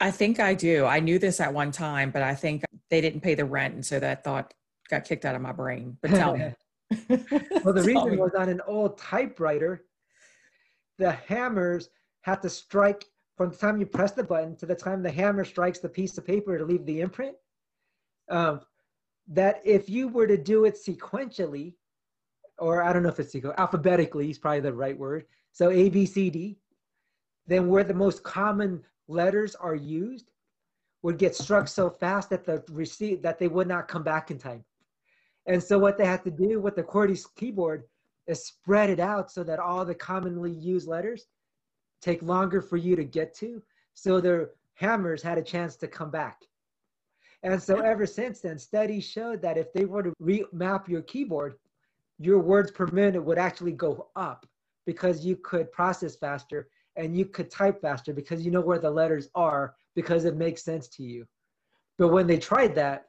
I 0.00 0.10
think 0.10 0.40
I 0.40 0.54
do. 0.54 0.86
I 0.86 1.00
knew 1.00 1.18
this 1.18 1.40
at 1.40 1.52
one 1.52 1.72
time, 1.72 2.10
but 2.10 2.22
I 2.22 2.34
think 2.34 2.64
they 2.88 3.00
didn't 3.00 3.20
pay 3.20 3.34
the 3.34 3.44
rent, 3.44 3.74
and 3.74 3.84
so 3.84 4.00
that 4.00 4.24
thought 4.24 4.54
got 4.88 5.04
kicked 5.04 5.24
out 5.24 5.34
of 5.34 5.42
my 5.42 5.52
brain. 5.52 5.96
But 6.00 6.10
tell 6.10 6.36
me. 6.36 6.54
well, 7.08 7.74
the 7.74 7.84
reason 7.84 8.10
me. 8.10 8.16
was 8.16 8.32
on 8.36 8.48
an 8.48 8.60
old 8.66 8.98
typewriter, 8.98 9.84
the 10.98 11.12
hammers 11.12 11.88
had 12.22 12.42
to 12.42 12.50
strike 12.50 13.04
from 13.36 13.50
the 13.50 13.56
time 13.56 13.78
you 13.78 13.86
press 13.86 14.12
the 14.12 14.24
button 14.24 14.56
to 14.56 14.66
the 14.66 14.74
time 14.74 15.02
the 15.02 15.10
hammer 15.10 15.44
strikes 15.44 15.78
the 15.78 15.88
piece 15.88 16.18
of 16.18 16.26
paper 16.26 16.58
to 16.58 16.64
leave 16.64 16.84
the 16.84 17.00
imprint. 17.00 17.36
Um, 18.28 18.60
that 19.28 19.62
if 19.64 19.88
you 19.88 20.08
were 20.08 20.26
to 20.26 20.36
do 20.36 20.64
it 20.64 20.76
sequentially, 20.76 21.74
or 22.58 22.82
I 22.82 22.92
don't 22.92 23.02
know 23.02 23.08
if 23.08 23.20
it's 23.20 23.32
sequential, 23.32 23.58
alphabetically 23.60 24.30
is 24.30 24.38
probably 24.38 24.60
the 24.60 24.72
right 24.72 24.98
word. 24.98 25.24
So 25.52 25.70
A, 25.70 25.88
B, 25.88 26.04
C, 26.04 26.28
D, 26.28 26.58
then 27.46 27.68
where 27.68 27.84
the 27.84 27.94
most 27.94 28.22
common 28.22 28.82
letters 29.10 29.54
are 29.54 29.74
used 29.74 30.30
would 31.02 31.18
get 31.18 31.34
struck 31.34 31.66
so 31.66 31.90
fast 31.90 32.30
that 32.30 32.44
the 32.44 32.62
receipt 32.70 33.22
that 33.22 33.38
they 33.38 33.48
would 33.48 33.66
not 33.66 33.88
come 33.88 34.02
back 34.02 34.30
in 34.30 34.38
time. 34.38 34.64
And 35.46 35.62
so 35.62 35.78
what 35.78 35.98
they 35.98 36.06
had 36.06 36.22
to 36.24 36.30
do 36.30 36.60
with 36.60 36.76
the 36.76 36.82
QWERTY 36.82 37.24
keyboard 37.36 37.84
is 38.26 38.44
spread 38.44 38.90
it 38.90 39.00
out 39.00 39.30
so 39.30 39.42
that 39.42 39.58
all 39.58 39.84
the 39.84 39.94
commonly 39.94 40.52
used 40.52 40.86
letters 40.86 41.26
take 42.00 42.22
longer 42.22 42.60
for 42.60 42.76
you 42.76 42.94
to 42.96 43.04
get 43.04 43.34
to. 43.36 43.62
So 43.94 44.20
their 44.20 44.50
hammers 44.74 45.22
had 45.22 45.38
a 45.38 45.42
chance 45.42 45.76
to 45.76 45.88
come 45.88 46.10
back. 46.10 46.42
And 47.42 47.60
so 47.60 47.80
ever 47.80 48.06
since 48.06 48.40
then, 48.40 48.58
studies 48.58 49.04
showed 49.04 49.40
that 49.42 49.56
if 49.56 49.72
they 49.72 49.86
were 49.86 50.02
to 50.02 50.12
remap 50.22 50.88
your 50.88 51.02
keyboard, 51.02 51.54
your 52.18 52.38
words 52.38 52.70
per 52.70 52.86
minute 52.88 53.24
would 53.24 53.38
actually 53.38 53.72
go 53.72 54.08
up 54.14 54.46
because 54.84 55.24
you 55.24 55.36
could 55.36 55.72
process 55.72 56.16
faster 56.16 56.68
and 57.00 57.16
you 57.16 57.24
could 57.24 57.50
type 57.50 57.80
faster 57.80 58.12
because 58.12 58.44
you 58.44 58.50
know 58.50 58.60
where 58.60 58.78
the 58.78 58.90
letters 58.90 59.30
are 59.34 59.74
because 59.94 60.26
it 60.26 60.36
makes 60.36 60.62
sense 60.62 60.86
to 60.86 61.02
you. 61.02 61.26
But 61.98 62.08
when 62.08 62.26
they 62.26 62.38
tried 62.38 62.74
that, 62.74 63.06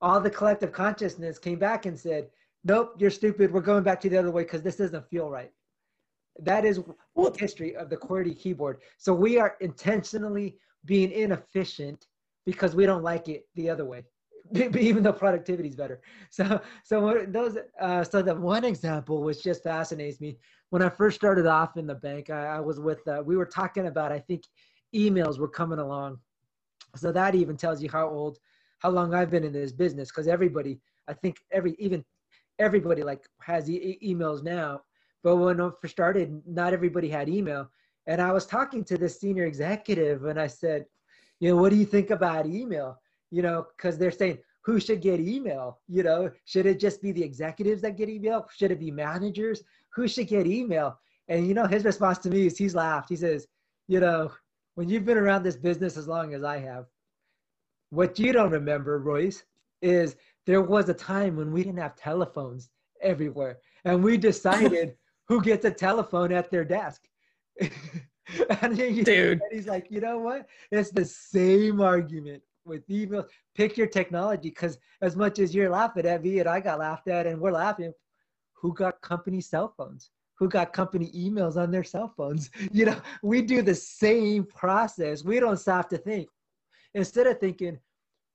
all 0.00 0.20
the 0.20 0.30
collective 0.30 0.72
consciousness 0.72 1.38
came 1.38 1.58
back 1.58 1.84
and 1.84 1.98
said, 1.98 2.28
Nope, 2.64 2.94
you're 2.98 3.10
stupid. 3.10 3.52
We're 3.52 3.60
going 3.60 3.82
back 3.82 4.00
to 4.02 4.08
the 4.08 4.16
other 4.16 4.30
way 4.30 4.44
because 4.44 4.62
this 4.62 4.76
doesn't 4.76 5.08
feel 5.10 5.28
right. 5.28 5.50
That 6.38 6.64
is 6.64 6.80
the 7.16 7.36
history 7.36 7.74
of 7.74 7.90
the 7.90 7.96
QWERTY 7.96 8.38
keyboard. 8.38 8.78
So 8.98 9.12
we 9.12 9.36
are 9.38 9.56
intentionally 9.60 10.58
being 10.84 11.10
inefficient 11.10 12.06
because 12.46 12.76
we 12.76 12.86
don't 12.86 13.02
like 13.02 13.28
it 13.28 13.48
the 13.56 13.68
other 13.68 13.84
way. 13.84 14.04
even 14.78 15.02
though 15.02 15.12
productivity 15.12 15.68
is 15.68 15.76
better. 15.76 16.00
So, 16.30 16.60
so 16.84 17.26
those, 17.28 17.58
uh, 17.80 18.04
so 18.04 18.22
the 18.22 18.34
one 18.34 18.64
example 18.64 19.22
which 19.22 19.42
just 19.42 19.62
fascinates 19.62 20.20
me. 20.20 20.38
When 20.70 20.82
I 20.82 20.88
first 20.88 21.16
started 21.16 21.46
off 21.46 21.76
in 21.76 21.86
the 21.86 21.94
bank, 21.94 22.30
I, 22.30 22.56
I 22.56 22.60
was 22.60 22.80
with, 22.80 23.06
uh, 23.06 23.22
we 23.24 23.36
were 23.36 23.46
talking 23.46 23.86
about, 23.86 24.12
I 24.12 24.18
think, 24.18 24.44
emails 24.94 25.38
were 25.38 25.48
coming 25.48 25.78
along. 25.78 26.18
So 26.96 27.12
that 27.12 27.34
even 27.34 27.56
tells 27.56 27.82
you 27.82 27.90
how 27.90 28.08
old, 28.08 28.38
how 28.78 28.90
long 28.90 29.14
I've 29.14 29.30
been 29.30 29.44
in 29.44 29.52
this 29.52 29.72
business. 29.72 30.10
Because 30.10 30.28
everybody, 30.28 30.80
I 31.08 31.12
think, 31.14 31.36
every 31.50 31.74
even 31.78 32.04
everybody 32.58 33.02
like 33.02 33.26
has 33.42 33.70
e- 33.70 33.98
emails 34.02 34.42
now. 34.42 34.82
But 35.22 35.36
when 35.36 35.60
I 35.60 35.70
first 35.80 35.92
started, 35.94 36.42
not 36.46 36.72
everybody 36.72 37.08
had 37.08 37.28
email. 37.28 37.70
And 38.06 38.20
I 38.20 38.32
was 38.32 38.46
talking 38.46 38.84
to 38.84 38.98
this 38.98 39.20
senior 39.20 39.44
executive, 39.44 40.24
and 40.24 40.40
I 40.40 40.48
said, 40.48 40.86
you 41.40 41.50
know, 41.50 41.56
what 41.56 41.70
do 41.70 41.76
you 41.76 41.84
think 41.84 42.10
about 42.10 42.46
email? 42.46 42.98
You 43.32 43.42
know, 43.42 43.66
because 43.76 43.98
they're 43.98 44.12
saying 44.12 44.38
who 44.64 44.78
should 44.78 45.00
get 45.00 45.18
email? 45.18 45.80
You 45.88 46.04
know, 46.04 46.30
should 46.44 46.66
it 46.66 46.78
just 46.78 47.02
be 47.02 47.12
the 47.12 47.22
executives 47.22 47.82
that 47.82 47.96
get 47.96 48.08
email? 48.08 48.46
Should 48.54 48.70
it 48.70 48.78
be 48.78 48.90
managers? 48.90 49.62
Who 49.94 50.06
should 50.06 50.28
get 50.28 50.46
email? 50.46 50.98
And 51.28 51.46
you 51.46 51.54
know, 51.54 51.66
his 51.66 51.84
response 51.84 52.18
to 52.18 52.30
me 52.30 52.46
is 52.46 52.56
he's 52.56 52.74
laughed. 52.74 53.08
He 53.08 53.16
says, 53.16 53.48
you 53.88 54.00
know, 54.00 54.30
when 54.74 54.88
you've 54.88 55.04
been 55.04 55.18
around 55.18 55.42
this 55.42 55.56
business 55.56 55.96
as 55.96 56.06
long 56.06 56.34
as 56.34 56.44
I 56.44 56.58
have, 56.58 56.86
what 57.90 58.18
you 58.18 58.32
don't 58.32 58.50
remember, 58.50 58.98
Royce, 58.98 59.42
is 59.82 60.16
there 60.46 60.62
was 60.62 60.88
a 60.88 60.94
time 60.94 61.36
when 61.36 61.52
we 61.52 61.62
didn't 61.62 61.80
have 61.80 61.96
telephones 61.96 62.70
everywhere, 63.00 63.58
and 63.84 64.02
we 64.02 64.16
decided 64.16 64.96
who 65.28 65.42
gets 65.42 65.64
a 65.64 65.70
telephone 65.70 66.32
at 66.32 66.50
their 66.50 66.64
desk. 66.64 67.02
and 67.60 68.76
he, 68.76 69.02
Dude. 69.02 69.40
And 69.40 69.52
he's 69.52 69.66
like, 69.66 69.90
you 69.90 70.00
know 70.00 70.18
what? 70.18 70.46
It's 70.70 70.90
the 70.90 71.04
same 71.04 71.80
argument 71.80 72.42
with 72.64 72.88
email. 72.90 73.26
Pick 73.54 73.76
your 73.76 73.86
technology 73.86 74.50
because 74.50 74.78
as 75.00 75.16
much 75.16 75.38
as 75.38 75.54
you're 75.54 75.70
laughing 75.70 76.06
at 76.06 76.22
me 76.22 76.38
and 76.38 76.48
I 76.48 76.60
got 76.60 76.78
laughed 76.78 77.08
at 77.08 77.26
and 77.26 77.40
we're 77.40 77.52
laughing, 77.52 77.92
who 78.54 78.72
got 78.74 79.00
company 79.00 79.40
cell 79.40 79.74
phones? 79.76 80.10
Who 80.38 80.48
got 80.48 80.72
company 80.72 81.10
emails 81.14 81.56
on 81.56 81.70
their 81.70 81.84
cell 81.84 82.12
phones? 82.16 82.50
You 82.72 82.86
know, 82.86 83.00
we 83.22 83.42
do 83.42 83.62
the 83.62 83.74
same 83.74 84.44
process. 84.44 85.24
We 85.24 85.40
don't 85.40 85.58
stop 85.58 85.88
to 85.90 85.98
think. 85.98 86.28
Instead 86.94 87.26
of 87.26 87.38
thinking, 87.38 87.78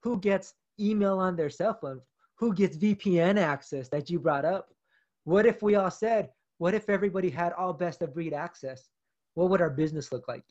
who 0.03 0.19
gets 0.19 0.53
email 0.79 1.19
on 1.19 1.35
their 1.35 1.49
cell 1.49 1.77
phone? 1.79 2.01
Who 2.35 2.53
gets 2.53 2.77
VPN 2.77 3.37
access 3.37 3.89
that 3.89 4.09
you 4.09 4.19
brought 4.19 4.45
up? 4.45 4.69
What 5.23 5.45
if 5.45 5.61
we 5.61 5.75
all 5.75 5.91
said, 5.91 6.29
what 6.59 6.73
if 6.73 6.89
everybody 6.89 7.29
had 7.29 7.53
all 7.53 7.73
best 7.73 8.01
of 8.01 8.13
breed 8.13 8.33
access? 8.33 8.89
what 9.37 9.51
would 9.51 9.61
our 9.61 9.69
business 9.69 10.11
look 10.11 10.27
like? 10.27 10.43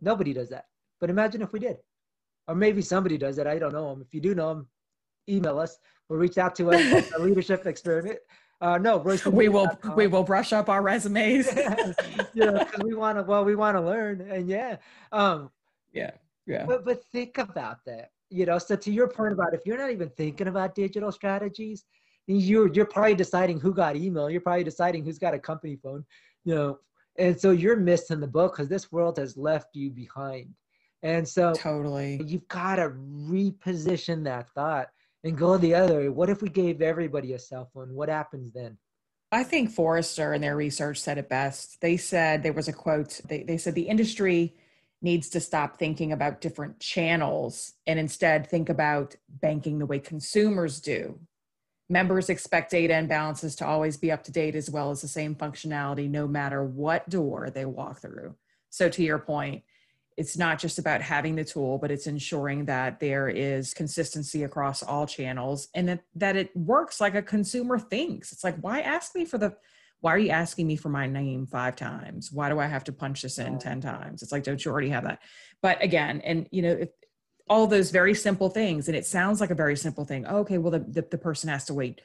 Nobody 0.00 0.32
does 0.32 0.48
that. 0.50 0.66
But 1.00 1.10
imagine 1.10 1.42
if 1.42 1.52
we 1.52 1.58
did. 1.58 1.78
Or 2.48 2.54
maybe 2.54 2.82
somebody 2.82 3.18
does 3.18 3.38
it. 3.38 3.46
I 3.46 3.58
don't 3.58 3.72
know 3.72 3.90
them. 3.90 4.02
If 4.02 4.14
you 4.14 4.20
do 4.20 4.34
know 4.34 4.48
them, 4.50 4.68
email 5.28 5.58
us 5.58 5.78
or 6.08 6.16
reach 6.16 6.38
out 6.38 6.54
to 6.56 6.70
us 6.70 7.12
a 7.12 7.18
leadership 7.18 7.66
experiment. 7.66 8.18
Uh, 8.60 8.78
no, 8.78 8.96
we 9.30 9.48
will 9.48 9.68
we 9.94 10.06
will 10.06 10.22
brush 10.22 10.52
up 10.52 10.68
our 10.70 10.80
resumes. 10.80 11.48
yeah, 12.34 12.64
we 12.82 12.94
want 12.94 13.18
to. 13.18 13.22
Well, 13.22 13.44
we 13.44 13.54
want 13.54 13.76
to 13.76 13.82
learn, 13.82 14.22
and 14.22 14.48
yeah, 14.48 14.76
um, 15.12 15.50
yeah, 15.92 16.12
yeah. 16.46 16.64
But 16.64 16.84
but 16.84 17.04
think 17.04 17.36
about 17.36 17.84
that. 17.84 18.12
You 18.30 18.46
know, 18.46 18.58
so 18.58 18.74
to 18.74 18.90
your 18.90 19.08
point 19.08 19.34
about 19.34 19.52
if 19.52 19.66
you're 19.66 19.76
not 19.76 19.90
even 19.90 20.08
thinking 20.08 20.48
about 20.48 20.74
digital 20.74 21.12
strategies, 21.12 21.84
you're 22.26 22.72
you're 22.72 22.86
probably 22.86 23.14
deciding 23.14 23.60
who 23.60 23.74
got 23.74 23.94
email. 23.94 24.30
You're 24.30 24.40
probably 24.40 24.64
deciding 24.64 25.04
who's 25.04 25.18
got 25.18 25.34
a 25.34 25.38
company 25.38 25.76
phone. 25.76 26.06
You 26.44 26.54
know, 26.54 26.78
and 27.18 27.38
so 27.38 27.50
you're 27.50 27.76
missing 27.76 28.20
the 28.20 28.26
boat 28.26 28.52
because 28.52 28.68
this 28.68 28.90
world 28.90 29.18
has 29.18 29.36
left 29.36 29.74
you 29.74 29.90
behind 29.90 30.48
and 31.06 31.28
so 31.28 31.52
totally 31.54 32.20
you've 32.24 32.48
got 32.48 32.76
to 32.76 32.90
reposition 32.90 34.24
that 34.24 34.48
thought 34.50 34.88
and 35.24 35.38
go 35.38 35.56
the 35.56 35.74
other 35.74 35.98
way 35.98 36.08
what 36.08 36.28
if 36.28 36.42
we 36.42 36.48
gave 36.48 36.82
everybody 36.82 37.32
a 37.32 37.38
cell 37.38 37.70
phone 37.72 37.92
what 37.94 38.08
happens 38.08 38.52
then 38.52 38.76
I 39.32 39.42
think 39.42 39.70
Forrester 39.70 40.34
in 40.34 40.40
their 40.40 40.56
research 40.56 41.00
said 41.00 41.18
it 41.18 41.28
best. 41.28 41.80
They 41.80 41.96
said 41.96 42.42
there 42.42 42.52
was 42.52 42.68
a 42.68 42.72
quote, 42.72 43.20
they, 43.28 43.42
they 43.42 43.58
said 43.58 43.74
the 43.74 43.88
industry 43.88 44.54
needs 45.02 45.28
to 45.30 45.40
stop 45.40 45.78
thinking 45.78 46.12
about 46.12 46.40
different 46.40 46.80
channels 46.80 47.74
and 47.86 47.98
instead 47.98 48.48
think 48.48 48.68
about 48.68 49.16
banking 49.28 49.78
the 49.78 49.86
way 49.86 49.98
consumers 49.98 50.80
do. 50.80 51.18
Members 51.88 52.30
expect 52.30 52.70
data 52.70 52.94
and 52.94 53.08
balances 53.08 53.54
to 53.56 53.66
always 53.66 53.96
be 53.96 54.10
up 54.10 54.24
to 54.24 54.32
date 54.32 54.56
as 54.56 54.70
well 54.70 54.90
as 54.90 55.02
the 55.02 55.08
same 55.08 55.34
functionality 55.34 56.08
no 56.08 56.26
matter 56.26 56.64
what 56.64 57.08
door 57.08 57.50
they 57.50 57.64
walk 57.64 58.00
through. 58.00 58.34
So, 58.70 58.88
to 58.88 59.02
your 59.02 59.18
point, 59.18 59.62
it's 60.16 60.38
not 60.38 60.58
just 60.58 60.78
about 60.78 61.02
having 61.02 61.36
the 61.36 61.44
tool, 61.44 61.78
but 61.78 61.90
it's 61.90 62.06
ensuring 62.06 62.64
that 62.64 63.00
there 63.00 63.28
is 63.28 63.74
consistency 63.74 64.44
across 64.44 64.82
all 64.82 65.06
channels 65.06 65.68
and 65.74 65.88
that, 65.88 66.00
that 66.14 66.36
it 66.36 66.56
works 66.56 67.00
like 67.00 67.14
a 67.14 67.22
consumer 67.22 67.78
thinks. 67.78 68.32
It's 68.32 68.42
like, 68.42 68.56
why 68.60 68.80
ask 68.80 69.14
me 69.14 69.26
for 69.26 69.36
the, 69.36 69.54
why 70.00 70.14
are 70.14 70.18
you 70.18 70.30
asking 70.30 70.66
me 70.66 70.76
for 70.76 70.88
my 70.88 71.06
name 71.06 71.46
five 71.46 71.76
times? 71.76 72.32
Why 72.32 72.48
do 72.48 72.58
I 72.58 72.66
have 72.66 72.84
to 72.84 72.92
punch 72.92 73.22
this 73.22 73.38
in 73.38 73.58
10 73.58 73.82
times? 73.82 74.22
It's 74.22 74.32
like, 74.32 74.42
don't 74.42 74.64
you 74.64 74.70
already 74.70 74.88
have 74.88 75.04
that? 75.04 75.20
But 75.60 75.82
again, 75.82 76.22
and 76.24 76.48
you 76.50 76.62
know, 76.62 76.72
if, 76.72 76.88
all 77.48 77.66
those 77.66 77.90
very 77.90 78.14
simple 78.14 78.50
things 78.50 78.88
and 78.88 78.96
it 78.96 79.06
sounds 79.06 79.40
like 79.40 79.50
a 79.50 79.54
very 79.54 79.76
simple 79.76 80.04
thing 80.04 80.26
oh, 80.26 80.38
okay 80.38 80.58
well 80.58 80.72
the, 80.72 80.80
the, 80.80 81.06
the, 81.12 81.18
person 81.18 81.48
has 81.48 81.64
to 81.64 81.74
wait 81.74 82.00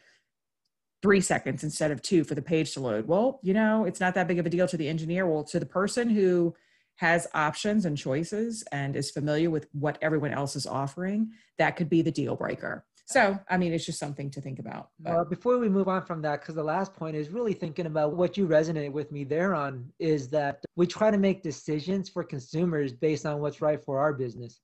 three 1.01 1.19
seconds 1.19 1.63
instead 1.63 1.89
of 1.89 1.99
two 2.01 2.23
for 2.23 2.35
the 2.35 2.41
page 2.43 2.73
to 2.73 2.79
load 2.79 3.07
well 3.07 3.39
you 3.41 3.53
know 3.53 3.85
it's 3.85 3.99
not 3.99 4.13
that 4.13 4.27
big 4.27 4.37
of 4.37 4.45
a 4.45 4.49
deal 4.49 4.67
to 4.67 4.77
the 4.77 4.87
engineer 4.87 5.25
well 5.25 5.43
to 5.43 5.59
the 5.59 5.65
person 5.65 6.09
who 6.09 6.53
has 6.97 7.27
options 7.33 7.85
and 7.85 7.97
choices 7.97 8.63
and 8.71 8.95
is 8.95 9.11
familiar 9.11 9.49
with 9.49 9.67
what 9.71 9.97
everyone 10.01 10.31
else 10.31 10.55
is 10.55 10.67
offering 10.67 11.31
that 11.57 11.75
could 11.75 11.89
be 11.89 12.01
the 12.01 12.11
deal 12.11 12.35
breaker. 12.35 12.85
So 13.05 13.37
i 13.49 13.57
mean 13.57 13.73
it's 13.73 13.85
just 13.85 13.99
something 13.99 14.31
to 14.31 14.39
think 14.39 14.59
about 14.59 14.89
well 14.99 15.25
before 15.25 15.57
we 15.57 15.67
move 15.67 15.89
on 15.89 16.05
from 16.05 16.21
that 16.21 16.39
because 16.39 16.55
the 16.55 16.63
last 16.63 16.93
point 16.93 17.17
is 17.17 17.27
really 17.27 17.51
thinking 17.53 17.85
about 17.85 18.15
what 18.15 18.37
you 18.37 18.47
resonate 18.47 18.93
with 18.93 19.11
me 19.11 19.25
there 19.25 19.53
on 19.53 19.91
is 19.99 20.29
that 20.29 20.63
we 20.77 20.87
try 20.87 21.11
to 21.11 21.17
make 21.17 21.43
decisions 21.43 22.07
for 22.07 22.23
consumers 22.23 22.93
based 22.93 23.25
on 23.25 23.41
what's 23.41 23.61
right 23.61 23.83
for 23.83 23.99
our 23.99 24.13
business. 24.13 24.61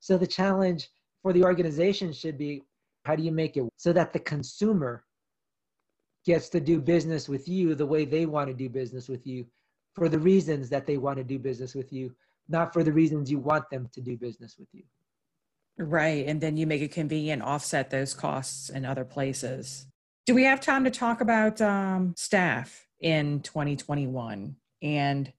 So 0.00 0.18
the 0.18 0.26
challenge 0.26 0.88
for 1.22 1.32
the 1.32 1.44
organization 1.44 2.12
should 2.12 2.36
be 2.36 2.62
how 3.04 3.14
do 3.14 3.22
you 3.22 3.32
make 3.32 3.56
it 3.56 3.64
so 3.76 3.92
that 3.92 4.12
the 4.12 4.18
consumer 4.18 5.04
gets 6.24 6.48
to 6.48 6.60
do 6.60 6.80
business 6.80 7.28
with 7.28 7.46
you 7.48 7.74
the 7.74 7.86
way 7.86 8.04
they 8.04 8.26
want 8.26 8.48
to 8.48 8.54
do 8.54 8.68
business 8.68 9.08
with 9.08 9.26
you 9.26 9.46
for 9.94 10.08
the 10.08 10.18
reasons 10.18 10.68
that 10.70 10.86
they 10.86 10.96
want 10.96 11.18
to 11.18 11.24
do 11.24 11.38
business 11.38 11.74
with 11.74 11.92
you, 11.92 12.14
not 12.48 12.72
for 12.72 12.82
the 12.82 12.92
reasons 12.92 13.30
you 13.30 13.38
want 13.38 13.68
them 13.70 13.88
to 13.92 14.00
do 14.00 14.16
business 14.16 14.56
with 14.58 14.68
you. 14.72 14.82
Right. 15.78 16.26
And 16.26 16.40
then 16.40 16.56
you 16.56 16.66
make 16.66 16.82
it 16.82 16.92
convenient, 16.92 17.42
offset 17.42 17.90
those 17.90 18.14
costs 18.14 18.70
in 18.70 18.84
other 18.84 19.04
places. 19.04 19.86
Do 20.26 20.34
we 20.34 20.44
have 20.44 20.60
time 20.60 20.84
to 20.84 20.90
talk 20.90 21.20
about 21.20 21.60
um, 21.60 22.14
staff 22.16 22.86
in 23.00 23.40
2021 23.40 24.56
and 24.82 25.32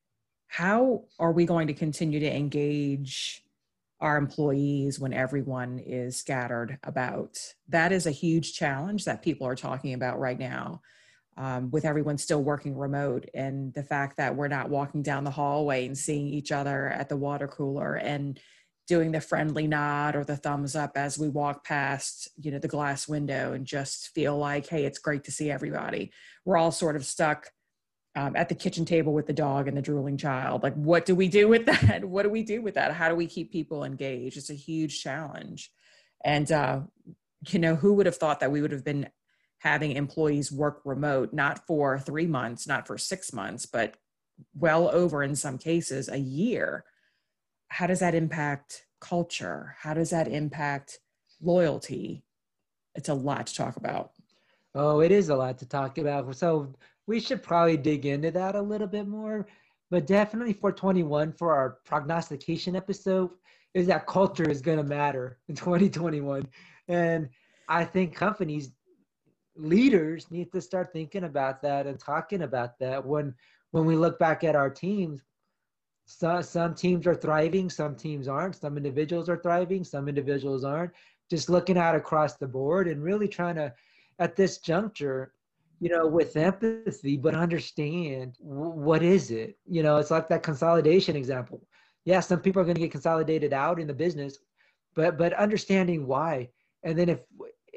how 0.48 1.06
are 1.20 1.32
we 1.32 1.46
going 1.46 1.68
to 1.68 1.74
continue 1.74 2.20
to 2.20 2.36
engage 2.36 3.46
our 4.02 4.18
employees 4.18 5.00
when 5.00 5.14
everyone 5.14 5.80
is 5.80 6.18
scattered 6.18 6.78
about. 6.84 7.38
That 7.70 7.92
is 7.92 8.06
a 8.06 8.12
huge 8.12 8.54
challenge 8.54 9.06
that 9.06 9.22
people 9.22 9.48
are 9.48 9.56
talking 9.56 9.94
about 9.94 10.20
right 10.20 10.38
now. 10.38 10.82
Um, 11.38 11.70
with 11.70 11.84
everyone 11.84 12.18
still 12.18 12.42
working 12.42 12.78
remote 12.78 13.30
and 13.34 13.74
the 13.74 13.84
fact 13.84 14.16
that 14.16 14.38
we're 14.38 14.48
not 14.48 14.70
walking 14.70 15.02
down 15.02 15.26
the 15.26 15.32
hallway 15.32 15.86
and 15.86 15.98
seeing 15.98 16.28
each 16.28 16.50
other 16.50 16.88
at 16.88 17.10
the 17.10 17.18
water 17.18 17.46
cooler 17.46 17.96
and 17.96 18.40
doing 18.88 19.12
the 19.12 19.20
friendly 19.20 19.68
nod 19.68 20.16
or 20.16 20.24
the 20.24 20.38
thumbs 20.38 20.78
up 20.78 20.96
as 20.96 21.20
we 21.20 21.28
walk 21.28 21.66
past 21.66 22.30
you 22.38 22.52
know 22.52 22.60
the 22.60 22.70
glass 22.70 23.06
window 23.06 23.52
and 23.52 23.66
just 23.66 24.14
feel 24.16 24.38
like 24.38 24.66
hey 24.68 24.86
it's 24.86 24.98
great 24.98 25.26
to 25.26 25.32
see 25.32 25.52
everybody 25.52 26.10
we're 26.46 26.56
all 26.56 26.72
sort 26.72 26.96
of 26.96 27.04
stuck 27.04 27.50
um, 28.16 28.36
at 28.36 28.50
the 28.50 28.56
kitchen 28.56 28.86
table 28.86 29.14
with 29.14 29.28
the 29.28 29.34
dog 29.34 29.68
and 29.68 29.76
the 29.76 29.82
drooling 29.82 30.18
child. 30.18 30.64
Like, 30.64 30.74
what 30.76 31.06
do 31.06 31.16
we 31.16 31.28
do 31.28 31.48
with 31.48 31.66
that? 31.66 32.06
What 32.06 32.24
do 32.24 32.30
we 32.30 32.44
do 32.44 32.62
with 32.62 32.76
that? 32.76 32.94
How 32.94 33.10
do 33.10 33.16
we 33.16 33.28
keep 33.28 33.52
people 33.52 33.84
engaged? 33.84 34.38
It's 34.38 34.50
a 34.50 34.56
huge 34.56 35.02
challenge. 35.02 35.72
And, 36.24 36.52
uh, 36.52 36.82
you 37.50 37.60
know, 37.60 37.76
who 37.76 37.94
would 37.94 38.06
have 38.06 38.16
thought 38.16 38.40
that 38.40 38.52
we 38.52 38.62
would 38.62 38.72
have 38.72 38.86
been 38.86 39.10
having 39.66 39.94
employees 39.94 40.52
work 40.52 40.80
remote, 40.86 41.34
not 41.34 41.66
for 41.66 41.98
three 41.98 42.28
months, 42.28 42.68
not 42.68 42.86
for 42.86 43.00
six 43.00 43.34
months, 43.34 43.66
but 43.66 43.98
well 44.54 44.90
over 44.90 45.24
in 45.24 45.36
some 45.36 45.58
cases 45.58 46.08
a 46.08 46.20
year? 46.20 46.86
How 47.70 47.88
does 47.88 48.00
that 48.00 48.14
impact 48.14 48.86
culture? 49.02 49.76
How 49.80 49.96
does 49.96 50.12
that 50.12 50.28
impact 50.28 51.00
loyalty? 51.42 52.24
It's 52.94 53.10
a 53.10 53.14
lot 53.16 53.48
to 53.48 53.56
talk 53.56 53.76
about. 53.78 54.12
Oh, 54.76 55.00
it 55.02 55.12
is 55.12 55.30
a 55.30 55.36
lot 55.36 55.58
to 55.58 55.66
talk 55.66 55.98
about. 55.98 56.36
So, 56.36 56.72
we 57.08 57.20
should 57.20 57.44
probably 57.44 57.78
dig 57.78 58.06
into 58.06 58.32
that 58.32 58.56
a 58.56 58.62
little 58.62 58.88
bit 58.88 59.08
more. 59.08 59.48
But 59.92 60.08
definitely 60.08 60.54
for 60.54 60.72
21, 60.72 61.34
for 61.34 61.54
our 61.54 61.78
prognostication 61.86 62.76
episode, 62.76 63.32
is 63.74 63.88
that 63.88 64.08
culture 64.08 64.50
is 64.50 64.62
going 64.62 64.78
to 64.78 64.84
matter 64.84 65.38
in 65.48 65.56
2021. 65.56 66.48
And 66.88 67.30
I 67.68 67.84
think 67.86 68.16
companies, 68.16 68.72
leaders 69.56 70.30
need 70.32 70.52
to 70.52 70.62
start 70.62 70.92
thinking 70.92 71.24
about 71.24 71.62
that 71.62 71.88
and 71.88 72.00
talking 72.00 72.44
about 72.44 72.78
that 72.80 73.06
when 73.06 73.34
when 73.72 73.86
we 73.86 73.96
look 73.96 74.20
back 74.20 74.44
at 74.44 74.56
our 74.56 74.70
teams 74.70 75.22
some, 76.08 76.44
some 76.44 76.76
teams 76.76 77.08
are 77.08 77.16
thriving 77.16 77.70
some 77.70 77.96
teams 77.96 78.28
aren't 78.28 78.56
some 78.56 78.78
individuals 78.78 79.30
are 79.30 79.38
thriving 79.38 79.84
some 79.84 80.08
individuals 80.08 80.64
aren't 80.64 80.92
just 81.30 81.50
looking 81.50 81.78
out 81.78 81.96
across 81.96 82.36
the 82.36 82.48
board 82.48 82.88
and 82.88 83.04
really 83.04 83.28
trying 83.28 83.56
to, 83.56 83.74
at 84.20 84.36
this 84.36 84.60
juncture, 84.60 85.34
you 85.80 85.90
know, 85.90 86.08
with 86.08 86.38
empathy, 86.38 87.18
but 87.18 87.36
understand 87.36 88.36
what 88.40 89.04
is 89.04 89.32
it? 89.32 89.58
You 89.66 89.84
know, 89.84 89.98
it's 89.98 90.12
like 90.12 90.28
that 90.30 90.44
consolidation 90.44 91.16
example. 91.16 91.68
Yeah, 92.06 92.20
some 92.20 92.40
people 92.40 92.62
are 92.62 92.66
going 92.66 92.76
to 92.76 92.82
get 92.82 92.92
consolidated 92.92 93.52
out 93.52 93.80
in 93.80 93.88
the 93.88 93.94
business, 93.94 94.38
but 94.96 95.18
but 95.18 95.34
understanding 95.34 96.06
why, 96.06 96.50
and 96.84 96.98
then 96.98 97.10
if 97.10 97.20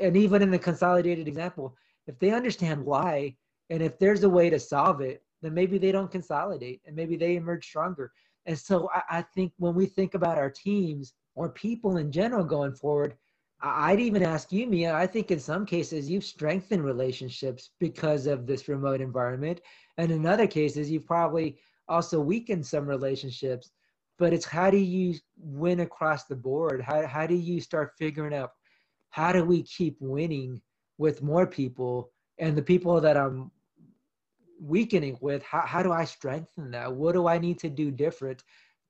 and 0.01 0.17
even 0.17 0.43
in 0.43 0.51
the 0.51 0.59
consolidated 0.59 1.29
example, 1.29 1.77
if 2.07 2.19
they 2.19 2.31
understand 2.31 2.85
why, 2.85 3.37
and 3.71 3.83
if 3.83 3.99
there's 3.99 4.25
a 4.25 4.29
way 4.29 4.51
to 4.51 4.59
solve 4.59 5.01
it, 5.01 5.23
then 5.43 5.55
maybe 5.55 5.79
they 5.79 5.93
don't 5.93 6.11
consolidate, 6.11 6.81
and 6.87 6.97
maybe 6.97 7.17
they 7.17 7.37
emerge 7.37 7.67
stronger. 7.67 8.13
And 8.47 8.59
so 8.59 8.89
I, 8.95 9.19
I 9.19 9.23
think 9.23 9.53
when 9.59 9.75
we 9.75 9.87
think 9.87 10.15
about 10.15 10.39
our 10.39 10.51
teams 10.51 11.13
or 11.35 11.51
people 11.51 11.99
in 11.99 12.11
general 12.11 12.45
going 12.45 12.75
forward, 12.75 13.15
I'd 13.61 14.01
even 14.01 14.23
ask 14.23 14.53
you, 14.53 14.67
Mia. 14.67 14.95
I 14.95 15.07
think 15.07 15.31
in 15.31 15.41
some 15.41 15.67
cases 15.67 16.09
you've 16.09 16.25
strengthened 16.25 16.85
relationships 16.85 17.71
because 17.81 18.27
of 18.27 18.47
this 18.47 18.69
remote 18.69 19.01
environment. 19.01 19.61
And 19.97 20.13
in 20.13 20.27
other 20.27 20.47
cases, 20.47 20.91
you've 20.91 21.07
probably 21.07 21.59
also 21.89 22.21
weakened 22.21 22.65
some 22.65 22.87
relationships. 22.87 23.71
But 24.19 24.33
it's 24.33 24.45
how 24.45 24.71
do 24.71 24.77
you 24.77 25.15
win 25.37 25.81
across 25.81 26.25
the 26.25 26.37
board? 26.37 26.81
How, 26.81 27.07
how 27.07 27.27
do 27.27 27.35
you 27.35 27.61
start 27.61 27.93
figuring 27.99 28.35
out 28.35 28.53
how 29.11 29.33
do 29.33 29.45
we 29.45 29.63
keep 29.63 29.97
winning 30.01 30.61
with 30.99 31.23
more 31.23 31.47
people 31.47 32.11
and 32.39 32.57
the 32.57 32.63
people 32.63 33.01
that 33.01 33.17
I'm 33.17 33.51
weakening 34.61 35.19
with? 35.21 35.43
How, 35.43 35.63
how 35.65 35.83
do 35.83 35.93
I 35.93 36.05
strengthen 36.05 36.71
that? 36.73 36.93
What 36.93 37.13
do 37.13 37.27
I 37.27 37.39
need 37.39 37.59
to 37.61 37.71
do 37.71 37.91
different 37.91 38.43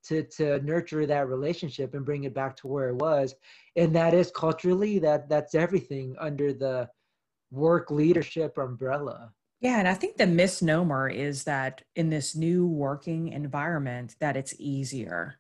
to 0.05 0.23
to 0.23 0.61
nurture 0.63 1.07
that 1.07 1.29
relationship 1.29 1.95
and 1.95 2.05
bring 2.05 2.25
it 2.25 2.35
back 2.35 2.57
to 2.57 2.67
where 2.67 2.89
it 2.89 2.97
was 2.97 3.35
and 3.77 3.95
that 3.95 4.15
is 4.15 4.31
culturally 4.31 4.99
that 4.99 5.29
that's 5.29 5.55
everything 5.55 6.15
under 6.19 6.53
the 6.53 6.89
work 7.51 7.91
leadership 7.91 8.57
umbrella 8.59 9.33
yeah 9.61 9.79
and 9.79 9.89
i 9.89 9.95
think 9.95 10.17
the 10.17 10.27
misnomer 10.27 11.09
is 11.09 11.45
that 11.45 11.83
in 11.97 12.11
this 12.11 12.37
new 12.37 12.67
working 12.67 13.29
environment 13.29 14.15
that 14.21 14.37
it's 14.37 14.55
easier 14.59 15.39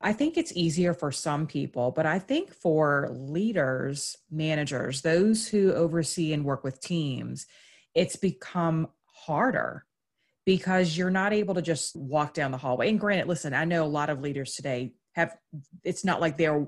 i 0.00 0.12
think 0.12 0.36
it's 0.36 0.52
easier 0.54 0.94
for 0.94 1.10
some 1.12 1.46
people 1.46 1.90
but 1.90 2.06
i 2.06 2.18
think 2.18 2.52
for 2.52 3.08
leaders 3.10 4.16
managers 4.30 5.02
those 5.02 5.48
who 5.48 5.72
oversee 5.72 6.32
and 6.32 6.44
work 6.44 6.64
with 6.64 6.80
teams 6.80 7.46
it's 7.94 8.16
become 8.16 8.88
harder 9.06 9.84
because 10.48 10.96
you're 10.96 11.10
not 11.10 11.34
able 11.34 11.54
to 11.54 11.60
just 11.60 11.94
walk 11.94 12.32
down 12.32 12.50
the 12.50 12.56
hallway. 12.56 12.88
And 12.88 12.98
granted, 12.98 13.28
listen, 13.28 13.52
I 13.52 13.66
know 13.66 13.84
a 13.84 13.86
lot 13.86 14.08
of 14.08 14.22
leaders 14.22 14.54
today 14.54 14.94
have, 15.12 15.36
it's 15.84 16.06
not 16.06 16.22
like 16.22 16.38
they're 16.38 16.66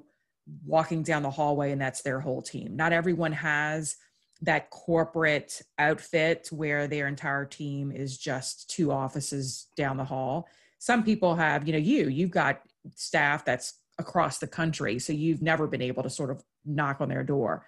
walking 0.66 1.03
down 1.03 1.23
the 1.23 1.31
hallway 1.31 1.73
and 1.73 1.81
that's 1.81 2.03
their 2.03 2.21
whole 2.21 2.43
team. 2.43 2.77
Not 2.77 2.93
everyone 2.93 3.33
has 3.33 3.97
that 4.43 4.69
corporate 4.69 5.62
outfit 5.79 6.49
where 6.51 6.87
their 6.87 7.07
entire 7.07 7.47
team 7.47 7.90
is 7.90 8.19
just 8.19 8.69
two 8.69 8.93
offices 8.93 9.69
down 9.77 9.97
the 9.97 10.05
hall. 10.05 10.47
Some 10.79 11.03
people 11.03 11.37
have, 11.37 11.66
you 11.66 11.73
know, 11.73 11.79
you, 11.79 12.09
you've 12.09 12.31
got 12.31 12.61
staff 12.95 13.45
that's 13.45 13.75
across 13.99 14.38
the 14.38 14.47
country. 14.47 14.99
So 14.99 15.12
you've 15.12 15.43
never 15.43 15.66
been 15.66 15.83
able 15.83 16.03
to 16.03 16.11
sort 16.11 16.31
of 16.31 16.43
knock 16.64 17.01
on 17.01 17.09
their 17.09 17.25
door. 17.25 17.66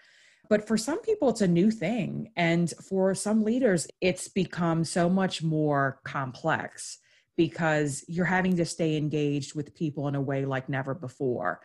But 0.48 0.66
for 0.66 0.76
some 0.76 1.00
people, 1.00 1.28
it's 1.28 1.40
a 1.40 1.48
new 1.48 1.70
thing. 1.70 2.30
And 2.36 2.72
for 2.88 3.14
some 3.14 3.44
leaders, 3.44 3.86
it's 4.00 4.28
become 4.28 4.84
so 4.84 5.08
much 5.08 5.42
more 5.42 6.00
complex 6.04 6.98
because 7.36 8.04
you're 8.08 8.26
having 8.26 8.56
to 8.56 8.64
stay 8.64 8.96
engaged 8.96 9.54
with 9.54 9.74
people 9.74 10.08
in 10.08 10.14
a 10.14 10.20
way 10.20 10.44
like 10.44 10.68
never 10.68 10.94
before. 10.94 11.60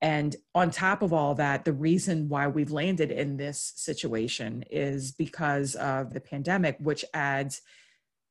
And 0.00 0.34
on 0.54 0.72
top 0.72 1.02
of 1.02 1.12
all 1.12 1.36
that, 1.36 1.64
the 1.64 1.72
reason 1.72 2.28
why 2.28 2.48
we've 2.48 2.72
landed 2.72 3.12
in 3.12 3.36
this 3.36 3.72
situation 3.76 4.64
is 4.68 5.12
because 5.12 5.76
of 5.76 6.12
the 6.12 6.20
pandemic, 6.20 6.76
which 6.80 7.04
adds 7.14 7.62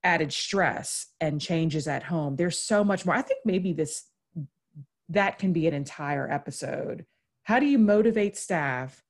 added 0.04 0.34
stress 0.34 1.06
and 1.22 1.40
changes 1.40 1.88
at 1.88 2.04
home. 2.04 2.36
There's 2.36 2.58
so 2.58 2.84
much 2.84 3.06
more. 3.06 3.16
I 3.16 3.22
think 3.22 3.40
maybe 3.46 3.72
this 3.72 4.04
that 5.12 5.38
can 5.40 5.54
be 5.54 5.68
an 5.68 5.74
entire 5.74 6.30
episode. 6.30 7.06
How 7.44 7.60
do 7.60 7.66
you 7.66 7.78
motivate 7.78 8.38
staff 8.38 9.04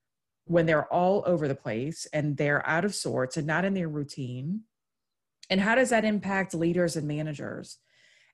when 0.46 0.66
they're 0.66 0.92
all 0.92 1.24
over 1.26 1.48
the 1.48 1.56
place 1.56 2.08
and 2.12 2.36
they're 2.38 2.68
out 2.68 2.86
of 2.86 2.96
sorts 2.96 3.38
and 3.38 3.48
not 3.48 3.66
in 3.66 3.74
their 3.74 3.88
routine? 3.88 4.62
And 5.50 5.62
how 5.62 5.76
does 5.76 5.90
that 5.90 6.06
impact 6.06 6.54
leaders 6.54 6.96
and 6.96 7.08
managers? 7.08 7.78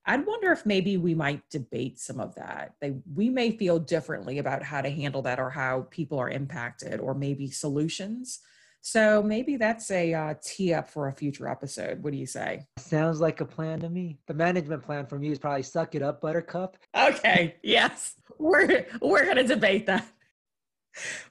I'd 0.05 0.25
wonder 0.25 0.53
if 0.53 0.65
maybe 0.65 0.95
we 0.95 1.13
might 1.13 1.41
debate 1.49 1.99
some 1.99 2.21
of 2.21 2.35
that. 2.35 2.75
They, 2.79 2.95
we 3.13 3.29
may 3.29 3.57
feel 3.57 3.79
differently 3.79 4.37
about 4.37 4.63
how 4.63 4.81
to 4.81 4.89
handle 4.89 5.21
that 5.23 5.39
or 5.39 5.49
how 5.49 5.87
people 5.89 6.17
are 6.19 6.29
impacted 6.29 7.01
or 7.01 7.13
maybe 7.13 7.51
solutions. 7.51 8.39
So 8.81 9.21
maybe 9.21 9.57
that's 9.57 9.91
a 9.91 10.13
uh, 10.13 10.33
tee 10.41 10.73
up 10.73 10.89
for 10.89 11.09
a 11.09 11.13
future 11.13 11.47
episode. 11.47 12.01
What 12.03 12.13
do 12.13 12.17
you 12.17 12.25
say? 12.25 12.65
Sounds 12.77 13.19
like 13.19 13.41
a 13.41 13.45
plan 13.45 13.79
to 13.81 13.89
me. 13.89 14.17
The 14.27 14.33
management 14.33 14.83
plan 14.83 15.05
from 15.05 15.23
you 15.23 15.31
is 15.31 15.39
probably 15.39 15.63
suck 15.63 15.93
it 15.95 16.01
up, 16.01 16.21
Buttercup. 16.21 16.77
Okay. 16.95 17.55
Yes, 17.63 18.13
we're 18.37 18.85
we're 19.01 19.25
gonna 19.25 19.43
debate 19.43 19.87
that. 19.87 20.07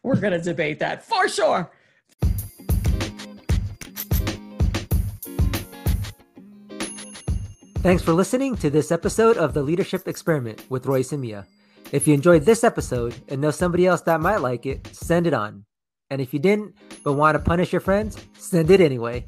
We're 0.02 0.16
going 0.16 0.32
to 0.32 0.40
debate 0.40 0.78
that 0.80 1.02
for 1.02 1.28
sure. 1.28 1.70
Thanks 7.78 8.02
for 8.02 8.12
listening 8.12 8.56
to 8.56 8.70
this 8.70 8.90
episode 8.90 9.37
of 9.37 9.54
the 9.54 9.62
Leadership 9.62 10.09
Experiment 10.09 10.64
with 10.68 10.87
Royce 10.87 11.12
and 11.12 11.22
Mia. 11.22 11.46
If 11.92 12.09
you 12.09 12.14
enjoyed 12.14 12.42
this 12.42 12.64
episode 12.64 13.14
and 13.28 13.40
know 13.40 13.52
somebody 13.52 13.87
else 13.87 14.00
that 14.02 14.20
might 14.20 14.38
like 14.38 14.66
it, 14.66 14.88
send 14.88 15.28
it 15.28 15.35
on. 15.35 15.64
And 16.10 16.20
if 16.20 16.32
you 16.32 16.38
didn't, 16.38 16.74
but 17.02 17.14
want 17.14 17.34
to 17.34 17.38
punish 17.38 17.72
your 17.72 17.80
friends, 17.80 18.16
send 18.34 18.70
it 18.70 18.80
anyway. 18.80 19.24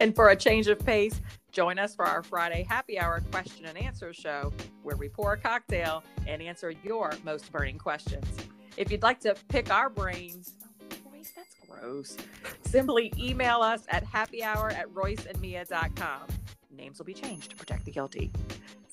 And 0.00 0.14
for 0.14 0.30
a 0.30 0.36
change 0.36 0.66
of 0.68 0.78
pace, 0.78 1.20
join 1.52 1.78
us 1.78 1.94
for 1.94 2.04
our 2.04 2.22
Friday 2.22 2.66
happy 2.68 2.98
hour 2.98 3.20
question 3.30 3.66
and 3.66 3.76
answer 3.78 4.12
show 4.12 4.52
where 4.82 4.96
we 4.96 5.08
pour 5.08 5.34
a 5.34 5.38
cocktail 5.38 6.02
and 6.26 6.40
answer 6.42 6.72
your 6.82 7.12
most 7.24 7.50
burning 7.52 7.78
questions. 7.78 8.26
If 8.76 8.90
you'd 8.90 9.02
like 9.02 9.20
to 9.20 9.34
pick 9.48 9.70
our 9.70 9.88
brains, 9.88 10.54
oh, 10.92 11.10
Royce, 11.10 11.32
that's 11.34 11.56
gross. 11.68 12.16
Simply 12.64 13.12
email 13.18 13.60
us 13.60 13.84
at 13.88 14.04
happyhour 14.04 14.72
at 14.72 14.88
royceandmia.com. 14.92 16.22
Names 16.70 16.98
will 16.98 17.06
be 17.06 17.14
changed 17.14 17.50
to 17.50 17.56
protect 17.56 17.86
the 17.86 17.90
guilty. 17.90 18.30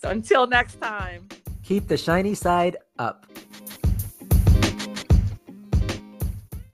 So 0.01 0.09
until 0.09 0.47
next 0.47 0.79
time, 0.81 1.27
keep 1.63 1.87
the 1.87 1.97
shiny 1.97 2.33
side 2.33 2.77
up. 2.97 3.25